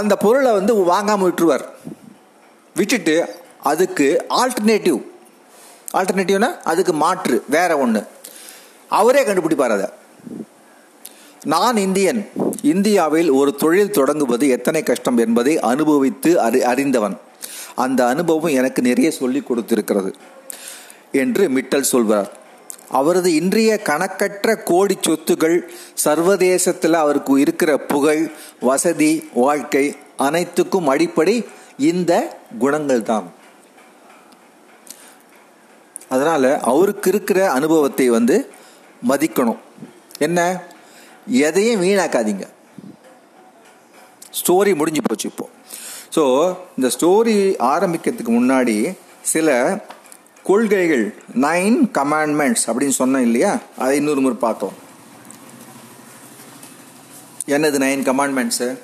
[0.00, 1.66] அந்த பொருளை வந்து வாங்காமல் விட்டுருவார்.
[2.78, 3.14] விட்டுட்டு
[3.62, 4.98] அதுக்கு ஆல்டர்னேட்டிவ்
[5.94, 8.02] ஆல்டர்னேட்டிவ்னா அதுக்கு மாற்று வேற ஒன்று
[8.88, 9.88] அவரே கண்டுபிடிப்பார் அதை.
[11.44, 12.20] நான் இந்தியன்.
[12.62, 17.16] இந்தியாவில் ஒரு தொழில் தொடங்குவது எத்தனை கஷ்டம் என்பதை அனுபவித்து அறி அறிந்தவன்.
[17.74, 20.12] அந்த அனுபவம் எனக்கு நிறைய சொல்லிக் கொடுத்திருக்கிறது
[21.12, 22.30] என்று மிட்டல் சொல்கிறார்.
[22.90, 25.58] அவரது இன்றைய கணக்கற்ற கோடி சொத்துகள்
[25.94, 31.36] சர்வதேசத்தில் அவருக்கு இருக்கிற புகழ் வசதி வாழ்க்கை அனைத்துக்கும் அடிப்படை
[31.78, 33.36] இந்த குணங்கள் தான்
[36.08, 38.50] அதனால் அவருக்கு இருக்கிற அனுபவத்தை வந்து
[39.08, 39.58] மதிக்கணும்.
[40.18, 40.62] என்ன?
[41.26, 42.46] எதையும் வீணாக்காதீங்க.
[44.40, 45.48] ஸ்டோரி முடிஞ்சு போச்சு இப்போ.
[46.14, 46.22] ஸோ
[46.76, 47.36] இந்த ஸ்டோரி
[47.72, 49.78] ஆரம்பிக்கிறதுக்கு முன்னாடி சில
[50.42, 53.58] கொள்கைகள் நைன் கமாண்ட்மெண்ட்ஸ் அப்படின்னு சொன்னேன் இல்லையா?
[53.78, 54.72] அதை இன்னொரு முறை பார்த்தோம்.
[57.46, 58.78] என்னது நைன் கமாண்ட்மெண்ட்ஸு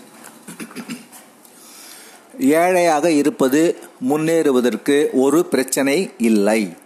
[2.39, 3.77] ஏழையாக இருப்பது
[4.09, 6.77] முன்னேறுவதற்கு ஒரு பிரச்சனை இல்லை.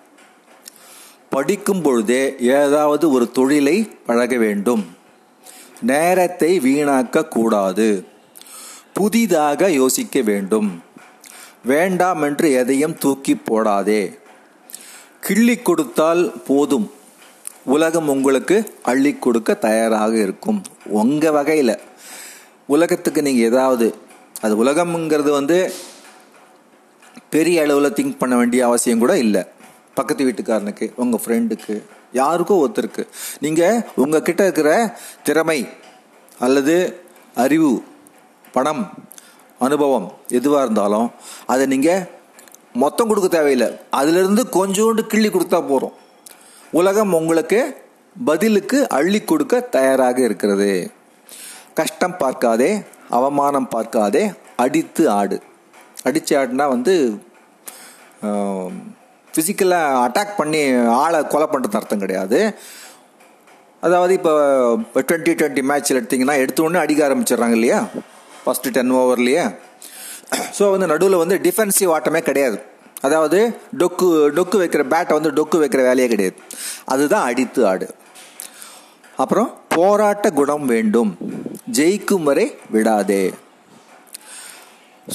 [1.31, 4.97] படிக்கும் பொழுதே ஏதாவது ஒரு தொழிலை பழக வேண்டும்.
[5.81, 8.05] நேரத்தை வீணாக்க கூடாது.
[8.93, 10.83] புதிதாக யோசிக்க வேண்டும்.
[11.65, 14.19] வேண்டாம் என்று எதையும் தூக்கி போடாதே.
[15.21, 16.91] கிள்ளி கொடுத்தால் போதும்.
[17.65, 20.63] உலகம் உங்களுக்கு அள்ளி கொடுக்க தயாராக இருக்கும்.
[20.85, 21.79] உங்கள் வகையில்.
[22.67, 23.95] உலகத்துக்கு நீங்கள் ஏதாவது
[24.41, 25.59] அது உலகம்ங்கிறது வந்து
[27.35, 29.43] பெரிய அளவில் திங்க் பண்ண வேண்டிய அவசியம் கூட இல்லை.
[29.99, 31.75] பக்கத்து வீட்டுக்காரனுக்கு உங்கள் ஃப்ரெண்டுக்கு
[32.13, 33.03] யாருக்கோ ஒருத்தருக்கு.
[33.45, 34.71] நீங்கள் உங்கள் கிட்ட இருக்கிற
[35.23, 35.59] திறமை
[36.47, 36.77] அல்லது
[37.45, 37.71] அறிவு
[38.53, 38.85] பணம்
[39.67, 40.07] அனுபவம்
[40.39, 41.09] எதுவாக இருந்தாலும்
[41.53, 42.05] அதை நீங்கள்
[42.83, 43.69] மொத்தம் கொடுக்க தேவையில்லை.
[44.01, 45.97] அதிலிருந்து கொஞ்சோண்டு கிள்ளி கொடுத்தா போகிறோம்
[46.81, 47.61] உலகம் உங்களுக்கு
[48.31, 50.71] பதிலுக்கு அள்ளி கொடுக்க தயாராக இருக்கிறது.
[51.81, 52.71] கஷ்டம் பார்க்காதே.
[53.17, 54.23] அவமானம் பார்க்காதே
[54.65, 55.37] அடித்து ஆடு.
[56.09, 56.95] அடித்து ஆடுனா வந்து
[59.35, 60.61] ஃபிசிக்கலாக அட்டாக் பண்ணி
[61.03, 62.39] ஆளை கொலை பண்ணுறது அர்த்தம் கிடையாது.
[63.87, 64.33] அதாவது இப்போ
[64.85, 67.79] இப்போ டுவெண்ட்டி டுவெண்ட்டி மேட்ச்சில் எடுத்திங்கன்னா எடுத்த உடனே அடிக்க ஆரம்பிச்சிடுறாங்க இல்லையா?
[68.43, 69.45] ஃபஸ்ட்டு டென் ஓவர்லேயே
[70.57, 72.59] ஸோ வந்து நடுவில் வந்து டிஃபென்சிவ் ஆட்டமே கிடையாது.
[73.07, 73.39] அதாவது
[73.81, 76.37] டொக்கு டொக்கு வைக்கிற பேட்டை வந்து டொக்கு வைக்கிற வேலையே கிடையாது.
[76.93, 77.89] அதுதான் அடித்து ஆடு.
[79.23, 81.11] அப்புறம் போராட்ட குணம் வேண்டும்.
[81.79, 83.25] ஜெயிக்கும் வரை விடாதே.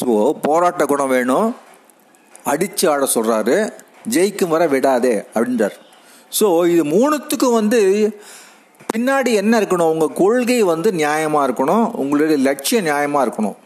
[0.02, 0.12] ஸோ
[0.46, 1.50] போராட்ட குணம் வேணும்.
[2.52, 3.58] அடித்து ஆட சொல்கிறாரு
[4.14, 5.76] ஜெயிக்கும் வரை விடாதே அப்படின்றார்.
[6.38, 7.82] ஸோ இது மூணுத்துக்கும் வந்து
[8.92, 9.92] பின்னாடி என்ன இருக்கணும்?
[9.94, 11.86] உங்கள் கொள்கை வந்து நியாயமாக இருக்கணும்.
[12.02, 13.58] உங்களுடைய லட்சியம் நியாயமாக இருக்கணும்.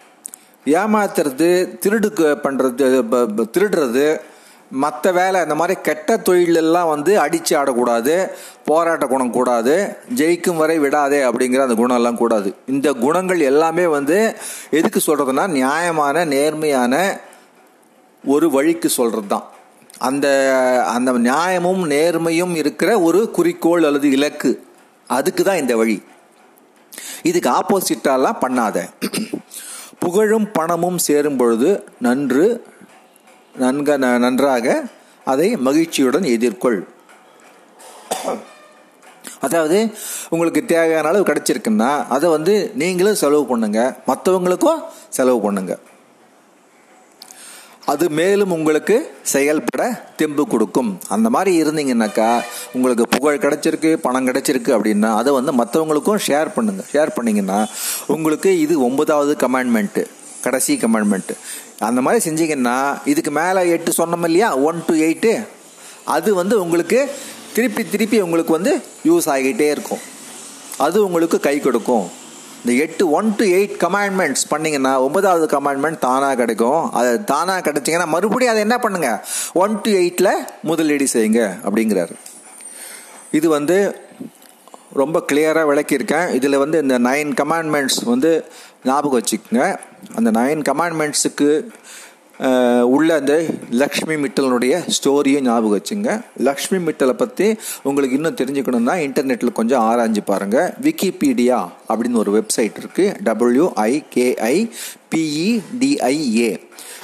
[0.79, 1.49] ஏமாத்துறது
[1.83, 2.10] திருடு
[2.45, 2.88] பண்ணுறது
[3.55, 4.05] திருடுறது
[4.71, 8.30] மற்ற வேலை இந்த மாதிரி கெட்ட தொழிலெல்லாம் வந்து அடித்து ஆடக்கூடாது
[8.65, 12.53] போராட்ட குணம் கூடாது ஜெயிக்கும் வரை விடாதே அப்படிங்கிற அந்த குணம் எல்லாம் கூடாது.
[12.67, 14.36] இந்த குணங்கள் எல்லாமே வந்து
[14.71, 17.19] எதுக்கு சொல்கிறதுனா நியாயமான நேர்மையான
[18.25, 19.45] ஒரு வழிக்கு சொல்கிறது தான்
[19.97, 20.27] அந்த
[20.86, 24.63] அந்த நியாயமும் நேர்மையும் இருக்கிற ஒரு குறிக்கோள் அல்லது இலக்கு.
[25.08, 26.03] அதுக்கு தான் இந்த வழி.
[27.23, 28.89] இதுக்கு ஆப்போசிட்டாலாம் பண்ணாத.
[29.99, 32.65] புகழும் பணமும் சேரும் பொழுது நன்று
[33.63, 34.77] நன்க நன்றாக
[35.31, 36.79] அதை மகிழ்ச்சியுடன் எதிர்கொள்.
[39.45, 39.77] அதாவது
[40.33, 43.81] உங்களுக்கு தேவையான அளவு கிடைச்சிருக்குன்னா அதை வந்து நீங்களும் செலவு பண்ணுங்க.
[44.09, 44.81] மற்றவங்களுக்கும்
[45.17, 45.73] செலவு பண்ணுங்க.
[47.91, 48.95] அது மேலும் உங்களுக்கு
[49.33, 49.83] செயல்பட
[50.19, 50.89] தெம்பு கொடுக்கும்.
[51.15, 52.29] அந்த மாதிரி இருந்தீங்கன்னாக்கா
[52.77, 56.83] உங்களுக்கு புகழ் கிடைச்சிருக்கு பணம் கிடைச்சிருக்கு அப்படின்னா அதை வந்து மற்றவங்களுக்கும் ஷேர் பண்ணுங்க.
[56.93, 57.59] ஷேர் பண்ணிங்கன்னா
[58.15, 60.03] உங்களுக்கு இது ஒன்பதாவது கமாண்ட்மெண்ட்டு
[60.47, 61.31] கடைசி கமெண்ட்மெண்ட்
[61.88, 62.77] அந்த மாதிரி செஞ்சீங்கன்னா
[63.13, 64.51] இதுக்கு மேலே எட்டு சொன்னோம் இல்லையா?
[64.69, 65.33] ஒன் டு எயிட்டு
[66.15, 66.99] அது வந்து உங்களுக்கு
[67.55, 68.71] திருப்பி திருப்பி உங்களுக்கு வந்து
[69.10, 70.03] யூஸ் ஆகிட்டே இருக்கும்.
[70.86, 72.05] அது உங்களுக்கு கை கொடுக்கும்.
[72.62, 76.81] இந்த எட்டு ஒன் டு எயிட் கமாண்ட்மெண்ட்ஸ் பண்ணிங்கன்னா ஒன்பதாவது கமாண்ட்மெண்ட் தானாக கிடைக்கும்.
[76.99, 79.19] அது தானாக கிடைச்சிங்கன்னா மறுபடியும் அதை என்ன பண்ணுங்கள்
[79.63, 80.31] ஒன் டு எயிட்டில்
[80.69, 82.15] முதலீடு செய்யுங்க அப்படிங்கிறாரு.
[83.39, 83.77] இது வந்து
[85.01, 86.27] ரொம்ப கிளியராக விளக்கியிருக்கேன்.
[86.38, 88.31] இதில் வந்து இந்த நைன் கமாண்ட்மெண்ட்ஸ் வந்து
[88.89, 89.65] ஞாபகம் வச்சுக்கோங்க.
[90.15, 91.49] அந்த நைன் கமாண்ட்மெண்ட்ஸுக்கு
[92.81, 96.21] உள்ள அந்த லக்ஷ்மி மிட்டலனுடைய ஸ்டோரியும் ஞாபகம் வச்சுங்க.
[96.37, 103.15] லக்ஷ்மி மிட்டலை பற்றி உங்களுக்கு இன்னும் தெரிஞ்சுக்கணும்னா இன்டர்நெட்டில் கொஞ்சம் ஆராய்ஞ்சு பாருங்கள் விக்கிபீடியா அப்படின்னு ஒரு வெப்சைட் இருக்குது
[103.23, 104.69] டபிள்யூஐகேஐ
[105.15, 106.59] பிஇடிஐஏ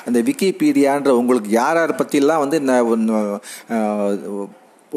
[0.06, 2.60] அந்த விக்கிபீடியான்ற உங்களுக்கு யார் யார் பற்றிலாம் வந்து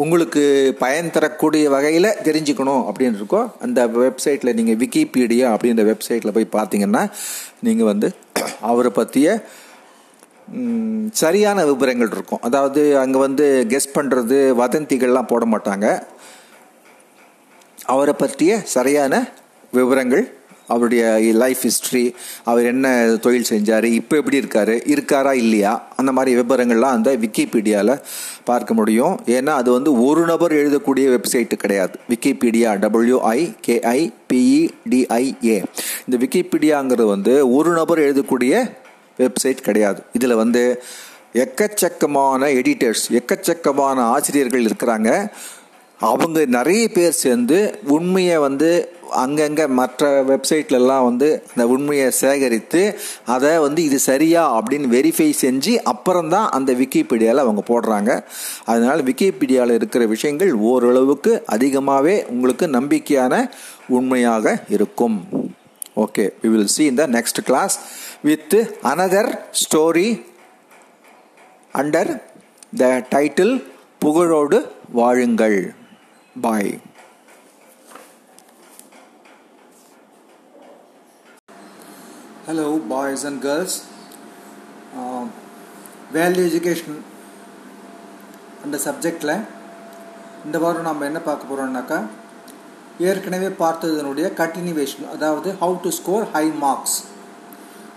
[0.03, 0.43] உங்களுக்கு
[0.81, 7.03] பயன் தரக்கூடிய வகையில் தெரிஞ்சுக்கணும் அப்படின்னு இருக்கோ அந்த வெப்சைட்டில் நீங்கள் விக்கிபீடியா அப்படின்ற வெப்சைட்டில் போய் பார்த்தீங்கன்னா
[7.67, 8.09] நீங்கள் வந்து
[8.71, 9.29] அவரை பற்றிய
[11.23, 12.43] சரியான விவரங்கள் இருக்கும்.
[12.49, 15.87] அதாவது அங்கே வந்து கெஸ் பண்ணுறது வதந்திகள்லாம் போட மாட்டாங்க.
[17.95, 19.15] அவரை பற்றிய சரியான
[19.79, 20.25] விவரங்கள்
[20.67, 25.89] அவருடைய லைஃப் ஹிஸ்ட்ரி அவர் என்ன தொழில் செஞ்சார் இப்போ எப்படி இருக்கார் இருக்காரா இல்லையா?
[25.97, 28.01] அந்த மாதிரி விவரங்கள்லாம் அந்த விக்கிபீடியாவில்
[28.45, 29.21] பார்க்க முடியும்.
[29.27, 31.99] ஏன்னா அது வந்து ஒரு நபர் எழுதக்கூடிய வெப்சைட்டு கிடையாது.
[32.09, 35.63] விக்கிபீடியா டபிள்யூஐ கேஐ பிஇடிஐஏ
[36.09, 38.71] இந்த விக்கிபீடியாங்கிறது வந்து ஒரு நபர் எழுதக்கூடிய
[39.19, 40.03] வெப்சைட் கிடையாது.
[40.13, 40.83] இதில் வந்து
[41.35, 45.31] எக்கச்சக்கமான எடிட்டர்ஸ் எக்கச்சக்கமான ஆசிரியர்கள் இருக்கிறாங்க.
[46.01, 53.83] அவங்க நிறைய பேர் சேர்ந்து உண்மையை வந்து அங்கங்கே மற்ற வெப்சைட்லலாம் வந்து அந்த உண்மையை சேகரித்து அதை வந்து
[53.83, 58.25] இது சரியா அப்படின்னு வெரிஃபை செஞ்சு அப்புறம்தான் அந்த விக்கிபீடியாவில் அவங்க போடுறாங்க.
[58.65, 63.51] அதனால் விக்கிபீடியாவில் இருக்கிற விஷயங்கள் ஓரளவுக்கு அதிகமாகவே உங்களுக்கு நம்பிக்கையான
[63.89, 65.19] உண்மையாக இருக்கும்.
[65.97, 67.79] Okay we will see in the next class
[68.23, 69.31] with another
[69.63, 70.09] story
[71.75, 72.13] under
[72.77, 73.55] the title
[74.05, 74.59] புகழோடு
[74.93, 75.75] வாழுங்கள்
[76.41, 76.79] bye
[82.47, 83.77] hello boys and girls
[86.13, 86.99] value education
[88.65, 89.33] அந்த சப்ஜெக்டில்
[90.45, 91.99] இந்த வாரம் நம்ம என்ன பார்க்க போகிறோம்னாக்கா
[92.99, 96.97] ஏற்கனவே பார்த்ததனுடைய கண்டினியூவேஷன் அதாவது how to score high marks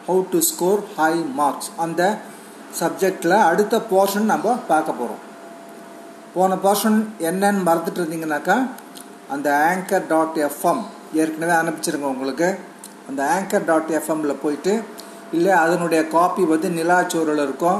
[0.07, 2.01] how to score high marks அந்த
[2.79, 5.23] சப்ஜெக்டில் அடுத்த போர்ஷன் நம்ம பார்க்க போகிறோம்
[6.33, 8.57] போன போர்ஷன் என்னன்னு மறந்துட்டு இருந்தீங்கன்னாக்கா
[9.27, 10.83] அந்த ஆங்கர் டாட் எஃப்எம்
[11.13, 12.49] ஏற்கனவே அனுப்பிச்சிருங்க உங்களுக்கு.
[13.09, 14.73] அந்த ஆங்கர் டாட் எஃப்எம்மில் போயிட்டு
[15.37, 17.79] இல்லை அதனுடைய காப்பி வந்து நிலாச்சோரில் இருக்கும்.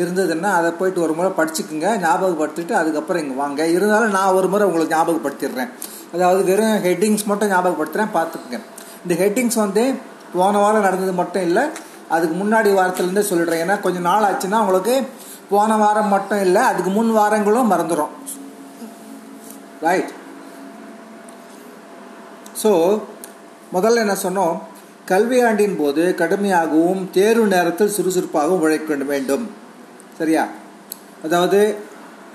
[0.00, 3.60] இருந்ததுன்னா அதை போயிட்டு ஒரு முறை படிச்சுக்குங்க ஞாபகப்படுத்திட்டு அதுக்கப்புறம் இங்கே வாங்க.
[3.76, 5.70] இருந்தாலும் நான் ஒரு முறை உங்களுக்கு ஞாபகப்படுத்திடுறேன்.
[6.14, 8.58] அதாவது வெறும் ஹெட்டிங்ஸ் மட்டும் ஞாபகப்படுத்துகிறேன் பார்த்துக்குங்க.
[9.04, 9.84] இந்த ஹெட்டிங்ஸ் வந்து
[10.36, 11.64] போன வாரம் நடந்தது மட்டும் இல்லை
[12.14, 13.62] அதுக்கு முன்னாடி வாரத்துலேருந்தே சொல்லிடுறேன்.
[13.64, 14.96] ஏன்னா கொஞ்சம் நாள் ஆச்சுன்னா உங்களுக்கு
[15.52, 18.12] போன வாரம் மட்டும் இல்லை அதுக்கு முன் வாரங்களும் மறந்துடும்
[19.86, 20.12] ரைட்
[22.62, 22.70] ஸோ
[23.74, 24.56] முதல்ல என்ன சொன்னோம்?
[25.10, 29.50] கல்வியாண்டின் போது கடுமையாகவும் தேர்வு நேரத்தில் சுறுசுறுப்பாகவும் உழைக்க வேண்டும்
[30.18, 30.44] சரியா?
[31.24, 31.76] அதாவது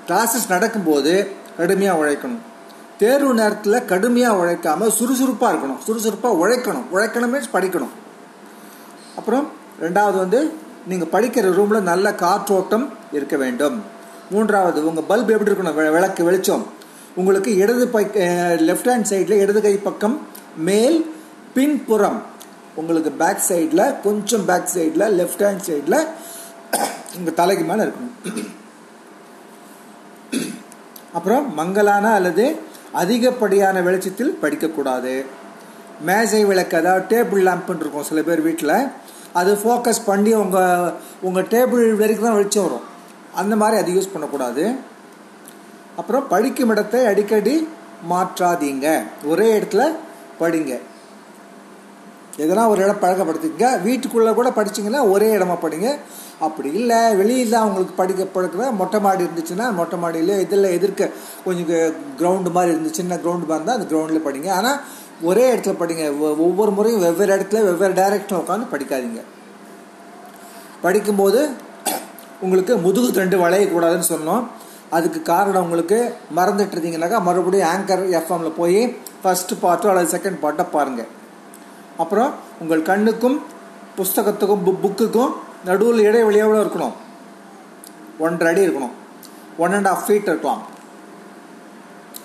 [0.08, 1.14] கிளாஸஸ் நடக்கும்போது
[1.58, 2.42] கடுமையாக உழைக்கணும்.
[2.98, 5.80] தேர்வு நேரத்தில் கடுமையாக உழைக்காமல் சுறுசுறுப்பாக இருக்கணும்.
[5.86, 6.88] சுறுசுறுப்பாக உழைக்கணும்.
[6.94, 7.94] உழைக்கணும் மீன்ஸ் படிக்கணும்.
[9.16, 9.46] அப்புறம்
[9.82, 10.54] ரெண்டாவது வந்து
[10.88, 13.78] நீங்கள் படிக்கிற ரூமில் நல்ல காற்றோட்டம் இருக்க வேண்டும்.
[14.32, 15.92] மூன்றாவது உங்கள் பல்ப் எப்படி இருக்கணும்?
[15.92, 16.66] விளக்கு வெளிச்சம்.
[17.16, 18.06] உங்களுக்கு இடது பை
[18.68, 20.18] லெஃப்ட் ஹேண்ட் சைடில் இடது கை பக்கம்
[20.58, 20.98] மேல்
[21.56, 22.20] பின்புறம்
[22.80, 26.00] உங்களுக்கு பேக் சைடில் கொஞ்சம் பேக் சைடில் லெஃப்ட் ஹேண்ட் சைடில்
[27.18, 28.16] உங்கள் தலைக்கு மேலே இருக்கணும்.
[31.18, 32.46] அப்புறம் மங்கலான அல்லது
[33.02, 35.14] அதிகப்படியான வெளிச்சத்தில் படிக்கக்கூடாது.
[36.10, 38.76] மேஜை விளக்கு அதாவது டேபிள் லேம்ப்னு இருக்கும் சில பேர் வீட்டில்
[39.40, 40.94] அது ஃபோக்கஸ் பண்ணி உங்கள்
[41.28, 42.86] உங்கள் டேபிள் வரைக்கும் தான் வெளிச்சம் வரும்.
[43.42, 44.64] அந்த மாதிரி அது யூஸ் பண்ணக்கூடாது.
[46.00, 47.56] அப்புறம் படிக்கும் இடத்தை அடிக்கடி
[48.12, 48.88] மாற்றாதீங்க.
[49.32, 49.84] ஒரே இடத்துல
[50.40, 50.74] படிங்க.
[52.44, 53.70] எதனா ஒரு இடம் பழக்கப்படுத்திக்கங்க.
[53.82, 55.88] வீட்டுக்குள்ளே கூட படிச்சிங்கன்னா ஒரே இடமா படிங்க.
[56.46, 57.00] அப்படி இல்லை.
[57.16, 61.10] வெளியில் உங்களுக்கு படிக்க படுக்கிற மொட்டை மாடி இருந்துச்சுன்னா மொட்டை மாடியில இதில் எதிர்க்க
[61.46, 61.66] கொஞ்சம்
[62.20, 64.50] கிரவுண்டு மாதிரி இருந்துச்சு சின்ன கிரவுண்டு மாதிரி இருந்தால் அந்த கிரவுண்டில் படிங்க.
[64.60, 64.80] ஆனால்
[65.22, 66.06] ஒரே இடத்துல படிங்க.
[66.46, 69.24] ஒவ்வொரு முறையும் வெவ்வேறு இடத்துல வெவ்வேறு டைரக்ஷனில் உட்காந்து படிக்காதீங்க.
[70.82, 71.50] படிக்கும்போது
[72.42, 74.44] உங்களுக்கு முதுகு திரண்டு வளையக்கூடாதுன்னு சொன்னோம்.
[74.90, 75.98] அதுக்கு காரணம் உங்களுக்கு
[76.36, 78.80] மறந்துட்டு இருந்தீங்கன்னாக்கா மறுபடியும் ஆங்கர் எஃப்எம்மில் போய்
[79.24, 81.10] ஃபஸ்ட்டு பார்ட்டோ அல்லது செகண்ட் பார்ட்டோ பாருங்கள்
[82.04, 82.32] அப்புறம்
[82.62, 83.38] உங்கள் கண்ணுக்கும்
[83.98, 85.34] புஸ்தகத்துக்கும் புக் புக்குக்கும்
[85.68, 86.96] நடுவில் இடைவெளி இருக்கணும்.
[88.26, 88.94] ஒன்றரை அடி இருக்கணும்.
[89.64, 90.62] ஒன் அண்ட் ஆஃப் ஃபீட் இருக்கலாம்.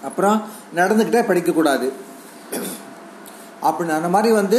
[0.09, 0.37] அப்புறம்
[0.79, 1.87] நடந்துக்கிட்டே படிக்கக்கூடாது.
[3.69, 4.59] அப்படி அந்த மாதிரி வந்து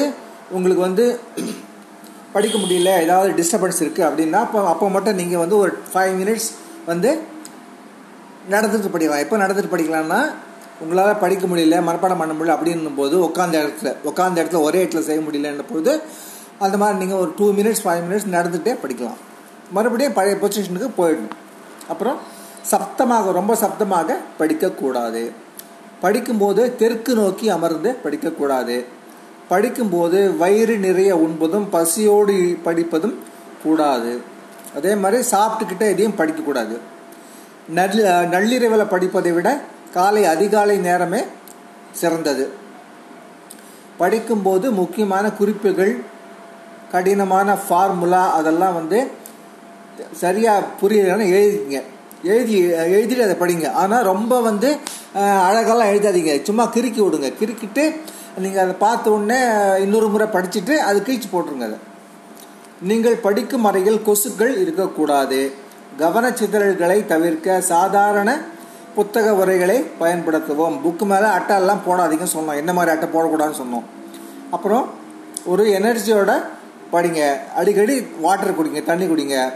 [0.56, 1.06] உங்களுக்கு வந்து
[2.36, 6.49] படிக்க முடியல ஏதாவது டிஸ்டர்பன்ஸ் இருக்குது அப்படின்னா அப்போ அப்போ மட்டும் நீங்கள் வந்து ஒரு ஃபைவ் மினிட்ஸ்
[6.86, 7.12] வந்து
[8.54, 9.23] நடந்துட்டு படிக்கலாம்.
[9.25, 10.19] எப்போ நடந்துட்டு படிக்கலாம்னா
[10.81, 15.21] உங்களால் படிக்க முடியல மனப்பாடம் பண்ண முடியல அப்படின்னும் போது உட்காந்த இடத்துல உட்காந்த இடத்துல ஒரே இடத்துல செய்ய
[15.21, 16.01] முடியலன்ற போது
[16.59, 19.19] அந்த மாதிரி நீங்கள் ஒரு டூ மினிட்ஸ் ஃபைவ் மினிட்ஸ் நடந்துகிட்டே படிக்கலாம்.
[19.71, 21.38] மறுபடியும் பழைய பொசிஷனுக்கு போயிடணும்.
[21.88, 22.17] அப்புறம்
[22.71, 25.31] சப்தமாக ரொம்ப சப்தமாக படிக்கக்கூடாது.
[26.01, 28.85] படிக்கும்போது தெற்கு நோக்கி அமர்ந்து படிக்கக்கூடாது.
[29.47, 33.15] படிக்கும்போது வயிறு நிறைய உண்பதும் பசியோடு படிப்பதும்
[33.63, 34.21] கூடாது.
[34.75, 36.77] அதே மாதிரி சாப்பிட்டுக்கிட்டே எதையும் படிக்கக்கூடாது.
[37.69, 39.59] நல்ல நள்ளிரவில் படிப்பதை விட
[39.95, 41.21] காலை அதிகாலை நேரமே
[41.99, 42.45] சிறந்தது.
[43.99, 45.93] படிக்கும்போது முக்கியமான குறிப்புகள்
[46.93, 48.99] கடினமான ஃபார்முலா அதெல்லாம் வந்து
[50.21, 51.79] சரியாக புரியலன்னு எழுதிங்க
[52.31, 52.55] எழுதி
[52.96, 53.67] எழுதிட்டு அதை படிங்க.
[53.81, 54.69] ஆனால் ரொம்ப வந்து
[55.50, 56.33] அழகெல்லாம் எழுதாதீங்க.
[56.48, 57.29] சும்மா கிறுக்கி விடுங்க.
[57.41, 57.83] கிறுக்கிட்டு
[58.43, 59.39] நீங்கள் அதை பார்த்த உடனே
[59.83, 61.79] இன்னொரு முறை படிச்சுட்டு அது கீழ்ச்சி போட்டுருங்க அதை.
[62.89, 65.39] நீங்கள் படிக்கும் அறையில் கொசுக்கள் இருக்கக்கூடாது.
[66.02, 68.29] கவனச்சிதறல்களை தவிர்க்க சாதாரண
[68.96, 70.79] புத்தக உரைகளை பயன்படுத்துவோம்.
[70.85, 72.56] புக்கு மேலே அட்டை எல்லாம் போடாதீங்கன்னு சொன்னோம்.
[72.56, 73.83] என்ன மாதிரி அட்டை போடக்கூடாதுன்னு சொன்னோம்.
[74.52, 74.89] அப்புறம்
[75.46, 76.43] ஒரு எனர்ஜியோட
[76.91, 77.37] படிங்க.
[77.56, 79.54] அடிக்கடி வாட்டர் குடிங்க தண்ணி குடிங்க.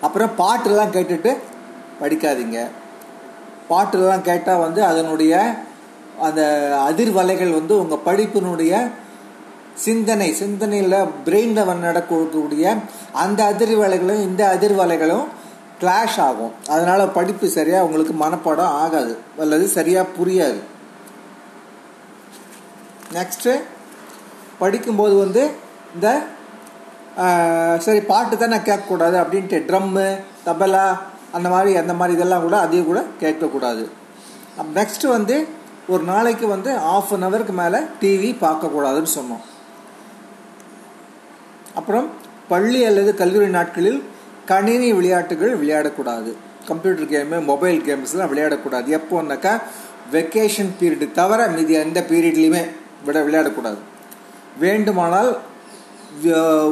[0.00, 1.36] அப்புறம் பாட்டெல்லாம் கேட்டுட்டு
[2.02, 2.66] படிக்காதீங்க.
[3.70, 5.54] பாட்டெல்லாம் கேட்டால் வந்து அதனுடைய
[6.20, 6.42] அந்த
[6.90, 8.90] அதிர்வலைகள் வந்து உங்கள் படிப்பினுடைய
[9.74, 12.74] சிந்தனை சிந்தனையில் பிரெயினில் நடக்கக்கூடிய
[13.12, 15.24] அந்த அதிர்வலைகளும் இந்த அதிர்வலைகளும்
[15.80, 16.52] கிளாஷ் ஆகும்.
[16.74, 19.12] அதனால் படிப்பு சரியாக உங்களுக்கு மனப்பாடம் ஆகாது.
[19.42, 20.60] அல்லது சரியாக புரியாது.
[23.16, 23.54] நெக்ஸ்ட்டு
[24.62, 25.42] படிக்கும்போது வந்து
[25.94, 26.08] இந்த
[27.84, 30.04] சரி பாட்டு தான் நான் கேட்கக்கூடாது அப்படின்ட்டு ட்ரம்மு
[30.48, 30.84] தபலா
[31.36, 33.82] அந்த மாதிரி அந்த மாதிரி இதெல்லாம் கூட அதையும் கூட கேட்கக்கூடாது.
[34.78, 35.36] நெக்ஸ்ட்டு வந்து
[35.92, 39.44] ஒரு நாளைக்கு வந்து ஆஃப் அன் ஹவருக்கு மேலே டிவி பார்க்கக்கூடாதுன்னு சொன்னோம்.
[41.80, 42.06] அப்புறம்
[42.52, 44.00] பள்ளி அல்லது கல்லூரி நாட்களில்
[44.48, 46.30] கணினி விளையாட்டுகள் விளையாடக்கூடாது.
[46.68, 48.88] கம்ப்யூட்டர் கேமு மொபைல் கேம்ஸ்லாம் விளையாடக்கூடாது.
[48.98, 49.52] எப்போன்னாக்கா
[50.14, 52.62] வெக்கேஷன் பீரியடு தவிர மீதி எந்த பீரியட்லேயுமே
[53.06, 53.80] விட விளையாடக்கூடாது.
[54.64, 55.30] வேண்டுமானால்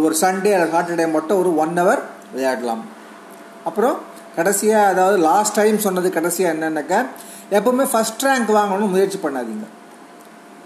[0.04, 2.02] ஒரு சண்டே அல்லது சாட்டர்டே மட்டும் ஒரு ஒன் ஹவர்
[2.32, 2.82] விளையாடலாம்.
[3.68, 3.96] அப்புறம்
[4.36, 6.98] கடைசியாக அதாவது லாஸ்ட் டைம் சொன்னது கடைசியாக என்னென்னாக்கா
[7.56, 9.66] எப்போவுமே ஃபஸ்ட் ரேங்க் வாங்கணும்னு முயற்சி பண்ணாதீங்க.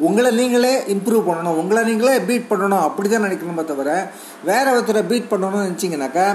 [0.07, 1.59] உங்களை நீங்களே இம்ப்ரூவ் பண்ணணும்.
[1.63, 2.83] உங்களை நீங்களே பீட் பண்ணணும்.
[2.89, 3.91] அப்படி தான் நினைக்கணுமே தவிர
[4.51, 6.27] வேற ஒருத்தரை பீட் பண்ணணும்னு நினச்சிங்கனாக்கா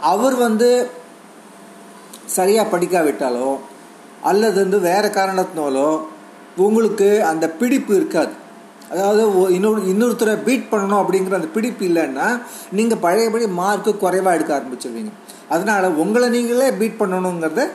[0.00, 0.68] அவர் வந்து
[2.36, 3.50] சரியாக படிக்காவிட்டாலோ
[4.30, 5.88] அல்லது வந்து வேறு காரணத்தினாலோ
[6.66, 8.32] உங்களுக்கு அந்த பிடிப்பு இருக்காது.
[8.90, 9.22] அதாவது
[9.56, 12.26] இன்னொரு இன்னொருத்தரை பீட் பண்ணணும் அப்படிங்கிற அந்த பிடிப்பு இல்லைன்னா
[12.78, 15.12] நீங்கள் பழையபடி மார்க்கு குறைவாக எடுக்க ஆரம்பிச்சிருவீங்க.
[15.54, 17.66] அதனால் உங்களை நீங்களே பீட் பண்ணணுங்கிறது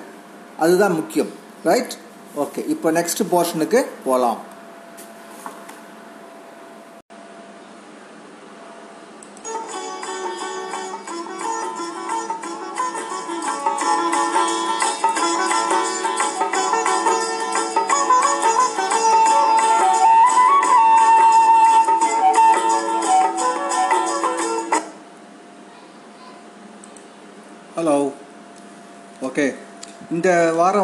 [0.64, 1.32] அதுதான் முக்கியம்.
[1.70, 1.96] ரைட்
[2.44, 4.40] ஓகே இப்போ நெக்ஸ்ட் போர்ஷனுக்கு போகலாம்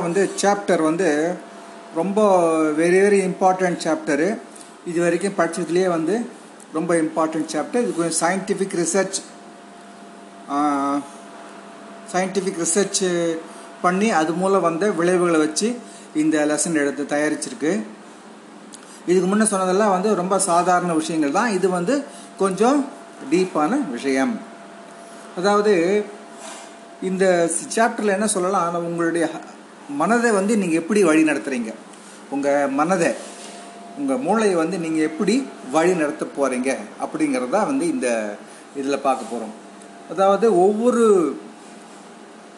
[0.08, 1.10] வந்து சாப்டர் வந்து
[2.00, 2.20] ரொம்ப
[2.80, 4.30] வெரி வெரி இம்பார்ட்டண்ட் சாப்டரு
[4.90, 6.16] இது வரைக்கும் படித்ததுலேயே வந்து
[6.78, 9.20] ரொம்ப இம்பார்ட்டண்ட் சாப்டர் இது கொஞ்சம் சயின்டிஃபிக் ரிசர்ச்
[12.14, 13.02] சயின்டிஃபிக் ரிசர்ச்
[13.86, 15.68] பண்ணி அது மூலம் வந்த விளைவுகளை வச்சு
[16.22, 17.72] இந்த லெசன் எடுத்து தயாரிச்சிருக்கு.
[19.10, 21.52] இதுக்கு முன்னே சொன்னதெல்லாம் வந்து ரொம்ப சாதாரண விஷயங்கள் தான்.
[21.58, 21.96] இது வந்து
[22.42, 22.80] கொஞ்சம்
[23.32, 24.34] டீப்பான விஷயம்.
[25.40, 25.74] அதாவது
[27.10, 27.26] இந்த
[27.76, 28.80] சாப்டரில் என்ன சொல்லலாம்?
[28.90, 29.26] உங்களுடைய
[29.90, 31.74] மனதை வந்து நீங்கள் எப்படி வழி நடத்துகிறீங்க
[32.30, 33.14] உங்கள் மனதை
[33.98, 38.38] உங்கள் மூளையை வந்து நீங்கள் எப்படி வழி நடத்த போகிறீங்க அப்படிங்கிறதா வந்து இந்த
[38.76, 39.54] இதில் பார்க்க போகிறோம்
[40.10, 41.38] அதாவது ஒவ்வொரு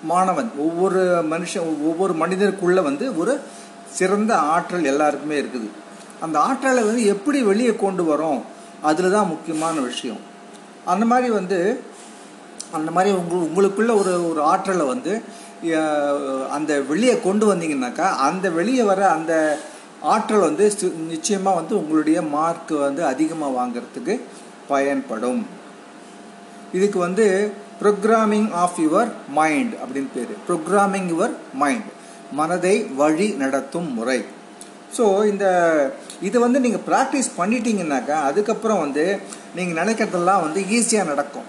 [0.03, 3.39] மாணவன் ஒவ்வொரு மனுஷன் ஒவ்வொரு மனிதனுக்குள்ளே வந்து ஒரு
[3.89, 5.69] சிறந்த ஆற்றல் எல்லாருக்குமே இருக்குது.
[6.19, 8.41] அந்த ஆற்றலை வந்து எப்படி வெளியே கொண்டு வரோம்?
[8.81, 10.17] அதில் தான் முக்கியமான விஷயம்.
[10.85, 11.81] அந்த மாதிரி வந்து
[12.71, 15.21] அந்த மாதிரி உங்கள் உங்களுக்குள்ள ஒரு ஒரு ஆற்றலை வந்து
[16.55, 19.33] அந்த வெளியே கொண்டு வந்தீங்கன்னாக்கா அந்த வெளியே வர அந்த
[20.13, 20.65] ஆற்றல் வந்து
[21.13, 24.13] நிச்சயமாக வந்து உங்களுடைய மார்க் வந்து அதிகமாக வாங்கிறதுக்கு
[24.71, 25.41] பயன்படும்.
[26.77, 27.25] இதுக்கு வந்து
[27.81, 30.33] ப்ரோக்ராமிங் ஆஃப் யுவர் மைண்ட் அப்படின்னு பேர்.
[30.47, 31.89] ப்ரோக்ராமிங் யுவர் மைண்ட்
[32.39, 34.19] மனதை வழி நடத்தும் முறை.
[34.97, 35.45] ஸோ இந்த
[36.27, 39.05] இதை வந்து நீங்கள் ப்ராக்டிஸ் பண்ணிட்டீங்கன்னாக்கா அதுக்கப்புறம் வந்து
[39.57, 41.47] நீங்கள் நினைக்கிறதெல்லாம் வந்து ஈஸியாக நடக்கும்.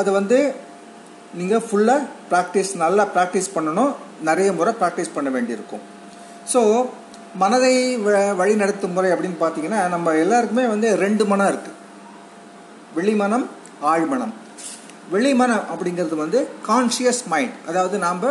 [0.00, 0.38] அது வந்து
[1.38, 3.92] நீங்கள் ஃபுல்லாக ப்ராக்டிஸ் நல்லா ப்ராக்டிஸ் பண்ணணும்.
[4.28, 5.84] நிறைய முறை ப்ராக்டிஸ் பண்ண வேண்டியிருக்கும்.
[6.52, 6.60] ஸோ
[7.42, 7.74] மனதை
[8.40, 11.74] வழி நடத்தும் முறை அப்படின்னு பார்த்தீங்கன்னா நம்ம எல்லாருக்குமே வந்து ரெண்டு மனம் இருக்குது
[12.98, 13.46] வெளிமனம்
[13.92, 14.34] ஆழ்மனம்
[15.14, 18.22] வெளிமனம் அப்படிங்கிறது வந்து கான்ஷியஸ் மைண்ட் அதாவது நாம்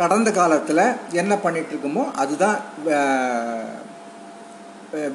[0.00, 0.82] கடந்த காலத்தில்
[1.20, 2.58] என்ன பண்ணிகிட்ருக்கோமோ இருக்கோமோ அதுதான்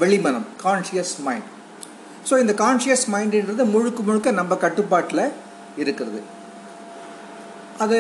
[0.02, 1.50] வெளிமனம் கான்ஷியஸ் மைண்ட்
[2.30, 5.26] ஸோ இந்த கான்ஷியஸ் மைண்டுன்றது முழுக்க முழுக்க நம்ம கட்டுப்பாட்டில்
[5.84, 6.20] இருக்கிறது.
[7.84, 7.98] அது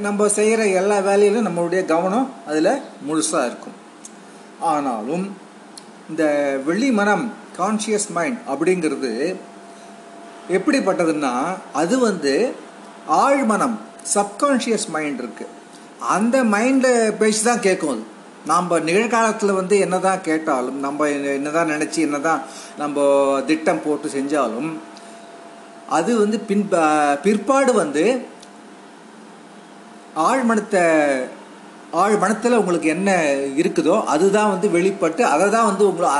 [0.00, 2.72] நம்ம செய்கிற எல்லா வேலையிலும் நம்மளுடைய கவனம் அதில்
[3.06, 3.76] முழுசாக இருக்கும்.
[4.72, 5.24] ஆனாலும்
[6.10, 6.24] இந்த
[6.66, 7.24] வெளி மனம்
[7.58, 9.12] கான்ஷியஸ் மைண்ட் அப்படிங்கிறது
[10.56, 11.32] எப்படிப்பட்டதுன்னா
[11.72, 12.34] அது வந்து
[13.22, 13.76] ஆழ்மனம்
[14.14, 15.54] சப்கான்ஷியஸ் மைண்ட் இருக்குது
[16.16, 18.04] அந்த மைண்டில் பேசி தான் கேட்கும் அது.
[18.46, 21.08] நாம் நிகழ்காலத்தில் வந்து என்ன தான் கேட்டாலும் நம்ம
[21.38, 22.42] என்ன தான் நினச்சி என்ன தான்
[22.78, 23.06] நம்ம
[23.46, 24.70] திட்டம் போட்டு செஞ்சாலும்
[25.98, 26.64] அது வந்து பின்
[27.24, 28.04] பிற்பாடு வந்து
[30.26, 30.82] ஆழ்மனத்தை
[32.02, 33.10] ஆழ்மனத்தில் உங்களுக்கு என்ன
[33.60, 36.10] இருக்குதோ அதுதான் வந்து வெளிப்பட்டு அதை தான் வந்து உங்களை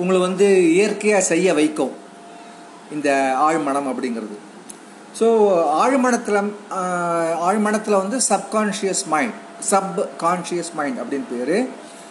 [0.00, 1.92] உங்களை வந்து இயற்கையாக செய்ய வைக்கும்.
[2.96, 3.08] இந்த
[3.46, 4.36] ஆழ்மனம் அப்படிங்கிறது.
[5.18, 5.26] ஸோ
[5.82, 6.40] ஆழ்மனத்தில்
[7.48, 9.36] ஆழ்மனத்தில் வந்து subconscious mind
[9.70, 11.56] sub conscious mind அப்படின்னு பேர்.